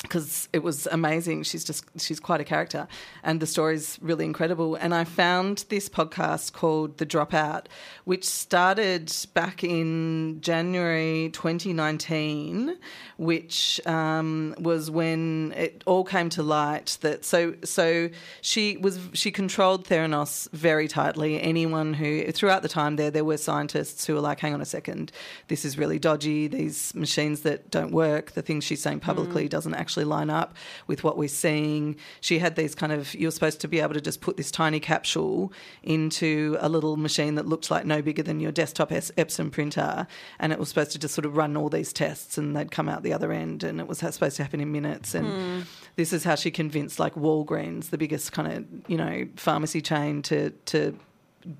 [0.03, 1.43] because it was amazing.
[1.43, 2.87] She's just she's quite a character,
[3.23, 4.75] and the story's really incredible.
[4.75, 7.65] And I found this podcast called The Dropout,
[8.03, 12.77] which started back in January 2019,
[13.17, 18.09] which um, was when it all came to light that so so
[18.41, 21.41] she was she controlled Theranos very tightly.
[21.41, 24.65] Anyone who throughout the time there there were scientists who were like, hang on a
[24.65, 25.13] second,
[25.47, 26.47] this is really dodgy.
[26.47, 30.55] These machines that don't work, the things she's saying publicly doesn't actually line up
[30.87, 31.95] with what we're seeing.
[32.19, 34.79] She had these kind of you're supposed to be able to just put this tiny
[34.79, 39.51] capsule into a little machine that looked like no bigger than your desktop Es- Epson
[39.51, 40.07] printer,
[40.39, 42.89] and it was supposed to just sort of run all these tests, and they'd come
[42.89, 45.13] out the other end, and it was supposed to happen in minutes.
[45.13, 45.61] And hmm.
[45.95, 50.23] this is how she convinced like Walgreens, the biggest kind of you know pharmacy chain,
[50.23, 50.97] to to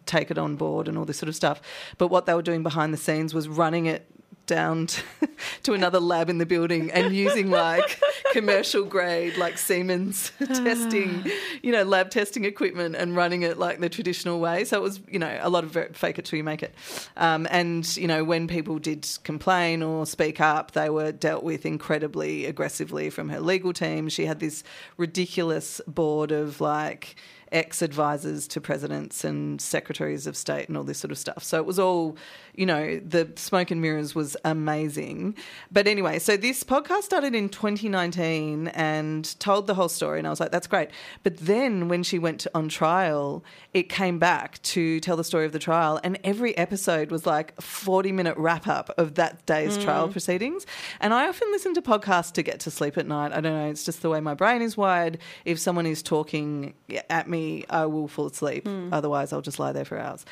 [0.06, 1.62] take it on board and all this sort of stuff.
[1.98, 4.08] But what they were doing behind the scenes was running it
[4.46, 5.04] down to,
[5.64, 8.00] to another lab in the building and using like
[8.32, 11.26] commercial grade like Siemens testing,
[11.62, 14.66] you know, lab testing equipment and running it like the traditional way.
[14.66, 16.74] So it was, you know, a lot of fake it till you make it.
[17.18, 21.66] Um, and, you know, when people did complain or speak up, they were dealt with
[21.66, 24.10] incredibly aggressively from her legal team.
[24.10, 24.64] She had this
[24.98, 27.16] ridiculous board of like,
[27.54, 31.44] ex advisors to presidents and secretaries of state and all this sort of stuff.
[31.44, 32.18] So it was all,
[32.56, 35.36] you know, the smoke and mirrors was amazing.
[35.72, 40.20] But anyway, so this podcast started in 2019 and told the whole story.
[40.20, 40.90] And I was like, that's great.
[41.24, 43.44] But then when she went on trial,
[43.74, 46.00] it came back to tell the story of the trial.
[46.04, 49.84] And every episode was like a 40 minute wrap up of that day's mm.
[49.84, 50.68] trial proceedings.
[51.00, 53.32] And I often listen to podcasts to get to sleep at night.
[53.32, 55.18] I don't know, it's just the way my brain is wired.
[55.46, 56.76] If someone is talking
[57.10, 58.66] at me, I will fall asleep.
[58.66, 58.90] Mm.
[58.92, 60.24] Otherwise, I'll just lie there for hours.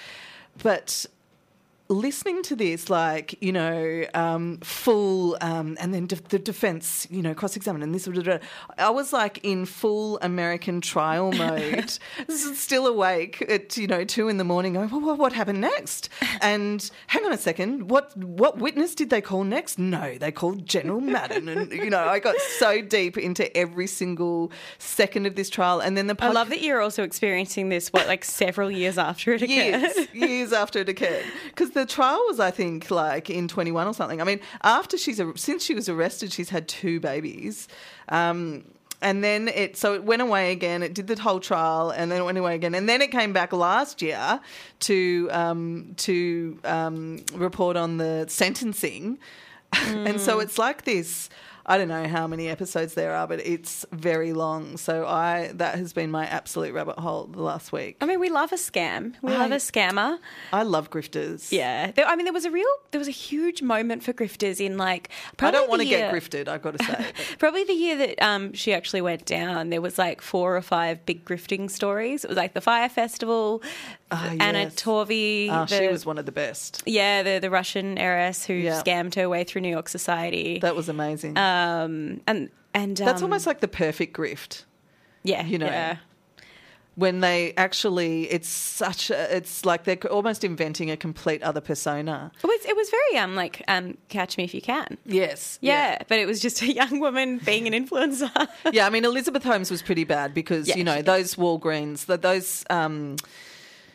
[0.62, 1.08] But
[1.92, 7.22] listening to this, like, you know, um, full, um, and then de- the defense, you
[7.22, 8.08] know, cross examine, and this.
[8.78, 11.98] I was like in full American trial mode,
[12.30, 16.10] still awake at, you know, two in the morning, going, well, what, what happened next?
[16.42, 19.78] And hang on a second, what, what witness did they call next?
[19.78, 21.50] No, they called General Madden.
[21.50, 25.82] And, you know, I got so deep into every single second of this trial.
[25.82, 29.34] And then the I love that you're also experiencing this, what, like several years after
[29.34, 29.50] it occurred?
[29.50, 31.26] years, years after it occurred.
[31.48, 34.22] Because the trial was, I think, like in 21 or something.
[34.22, 37.68] I mean, after she's since she was arrested, she's had two babies.
[38.10, 38.64] Um,
[39.02, 40.84] and then it so it went away again.
[40.84, 43.34] It did the whole trial, and then it went away again, and then it came
[43.34, 44.40] back last year
[44.82, 49.18] to um, to um, report on the sentencing.
[49.74, 51.30] and so it's like this.
[51.66, 54.78] I don't know how many episodes there are, but it's very long.
[54.78, 57.98] So I that has been my absolute rabbit hole the last week.
[58.02, 59.14] I mean, we love a scam.
[59.22, 60.18] We I- love a scammer.
[60.52, 61.52] I love grifters.
[61.52, 61.92] Yeah.
[61.92, 64.78] There, I mean, there was a real, there was a huge moment for grifters in
[64.78, 65.10] like.
[65.40, 67.06] I don't want to get grifted, I've got to say.
[67.40, 71.06] Probably the year that um, she actually went down, there was like four or five
[71.06, 72.24] big grifting stories.
[72.24, 73.62] It was like the Fyre Festival,
[74.14, 74.76] Ah, Anna yes.
[74.76, 75.50] Delvey.
[75.50, 76.84] Ah, she was one of the best.
[76.86, 78.82] Yeah, the, the Russian heiress who Yeah.
[78.82, 80.60] scammed her way through New York society.
[80.60, 81.38] That was amazing.
[81.38, 81.51] um,
[82.28, 84.64] and and That's um, almost like the perfect grift.
[85.24, 85.98] yeah, you know, yeah.
[86.96, 92.32] When they actually, it's such a, it's like they're almost inventing a complete other persona.
[92.44, 94.98] It was it was very um like um Catch Me If You Can.
[95.06, 95.58] Yes.
[95.62, 98.30] Yeah, but it was just a young woman being an influencer.
[98.74, 102.20] yeah, I mean Elizabeth Holmes was pretty bad because Yeah, you know those Walgreens, th
[102.20, 103.16] those um,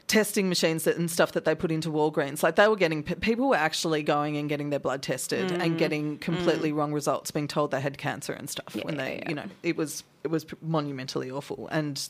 [0.08, 2.42] testing machines that, and stuff that they put into Walgreens.
[2.42, 5.60] Like they were getting people were actually going and getting their blood tested Mm.
[5.62, 9.28] and getting completely wrong results, being told they had cancer and stuff when they, yeah.
[9.28, 11.68] you know, it was it was monumentally awful.
[11.72, 12.08] And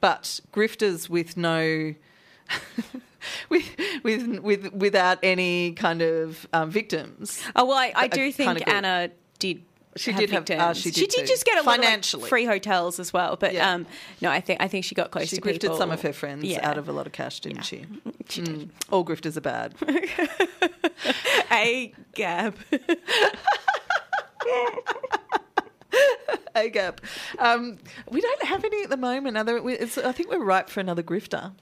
[0.00, 1.94] but grifters with no.
[3.48, 3.64] with,
[4.02, 7.42] with with without any kind of um, victims.
[7.56, 8.68] Oh well, I, I do think good.
[8.68, 9.62] Anna did.
[9.96, 11.24] She did have- uh, she did too.
[11.26, 11.84] just get a lot of
[12.20, 13.36] like, free hotels as well.
[13.36, 13.72] But Yeah.
[13.72, 13.86] um,
[14.20, 15.76] no, I think I think she got close She to grifted people.
[15.78, 16.68] some of her friends Yeah.
[16.68, 17.84] out of a lot of cash, didn't she?
[18.28, 18.68] She Mm.
[18.90, 19.74] All grifters are bad.
[21.50, 22.56] a gap.
[26.54, 27.00] A gap.
[27.38, 27.76] Um,
[28.10, 29.36] we don't have any at the moment.
[29.36, 31.52] Are there, we- it's, I think we're ripe for another grifter.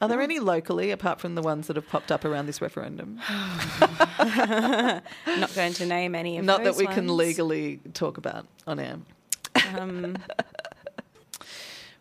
[0.00, 3.20] Are there any locally apart from the ones that have popped up around this referendum?
[4.18, 5.02] Not
[5.54, 6.46] going to name any of them.
[6.46, 8.98] Not that we can legally talk about on air.
[9.78, 10.16] Um,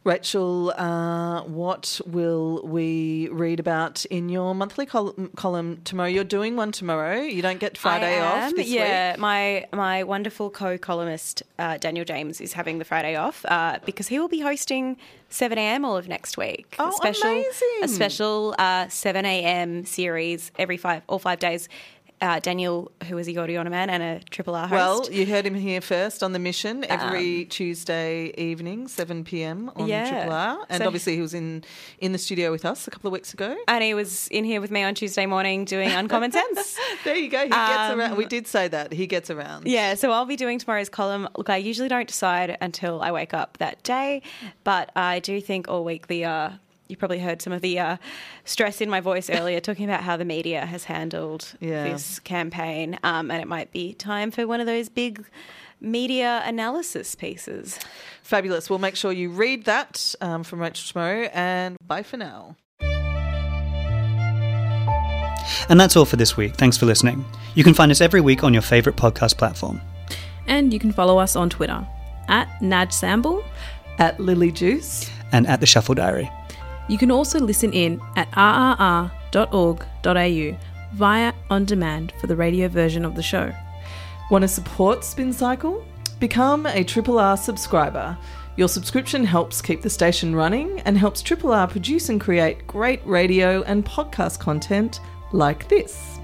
[0.06, 6.08] Rachel, uh, what will we read about in your monthly col- column tomorrow?
[6.08, 7.22] You're doing one tomorrow.
[7.22, 9.20] You don't get Friday off this yeah, week.
[9.20, 14.20] my my wonderful co-columnist uh, Daniel James is having the Friday off uh, because he
[14.20, 14.96] will be hosting
[15.30, 15.84] 7 a.m.
[15.84, 16.76] all of next week.
[16.78, 17.80] Oh, a special, amazing.
[17.82, 19.86] A special uh, 7 a.m.
[19.86, 21.68] series every five all five days.
[22.22, 24.72] Uh, Daniel, who is a Yordiona man and a Triple R host.
[24.72, 29.70] Well, you heard him here first on the mission every Tuesday evening, 7 p.m.
[29.76, 30.10] on Um, Yeah.
[30.10, 30.58] Triple R.
[30.70, 31.64] And So- obviously, he was in,
[32.00, 33.56] in the studio with us a couple of weeks ago.
[33.68, 36.78] and he was in here with me on Tuesday morning doing Uncommon Sense.
[37.04, 37.44] There you go.
[37.44, 38.16] He gets Um, around.
[38.18, 38.94] We did say that.
[38.94, 39.68] He gets around.
[39.68, 41.28] Yeah, so I'll be doing tomorrow's column.
[41.38, 44.22] Look, I usually don't decide until I wake up that day,
[44.64, 46.50] but I do think all week the uh,
[46.88, 47.98] you probably heard some of the uh,
[48.44, 51.84] stress in my voice earlier, talking about how the media has handled Yeah.
[51.86, 55.24] this campaign, um, and it might be time for one of those big
[55.82, 57.80] media analysis pieces.
[58.24, 58.70] Fabulous.
[58.70, 61.30] We'll make sure you read that um, from Rachel tomorrow.
[61.34, 62.56] And bye for now.
[65.70, 66.56] And that's all for this week.
[66.56, 67.24] Thanks for listening.
[67.56, 69.82] You can find us every week on your favourite podcast platform.
[70.48, 71.86] And you can follow us on Twitter
[72.28, 73.44] at Naj Samble.
[73.98, 75.10] At Lily Juice.
[75.32, 76.30] And at the Shuffle Diary.
[76.88, 79.12] You can also listen in at rrr.org.au
[80.94, 83.52] via on demand for the radio version of the show.
[84.32, 85.86] Want to support Spin Cycle?
[86.20, 88.18] Become a Triple R subscriber.
[88.56, 93.06] Your subscription helps keep the station running and helps Triple R produce and create great
[93.06, 95.02] radio and podcast content
[95.34, 96.15] like this.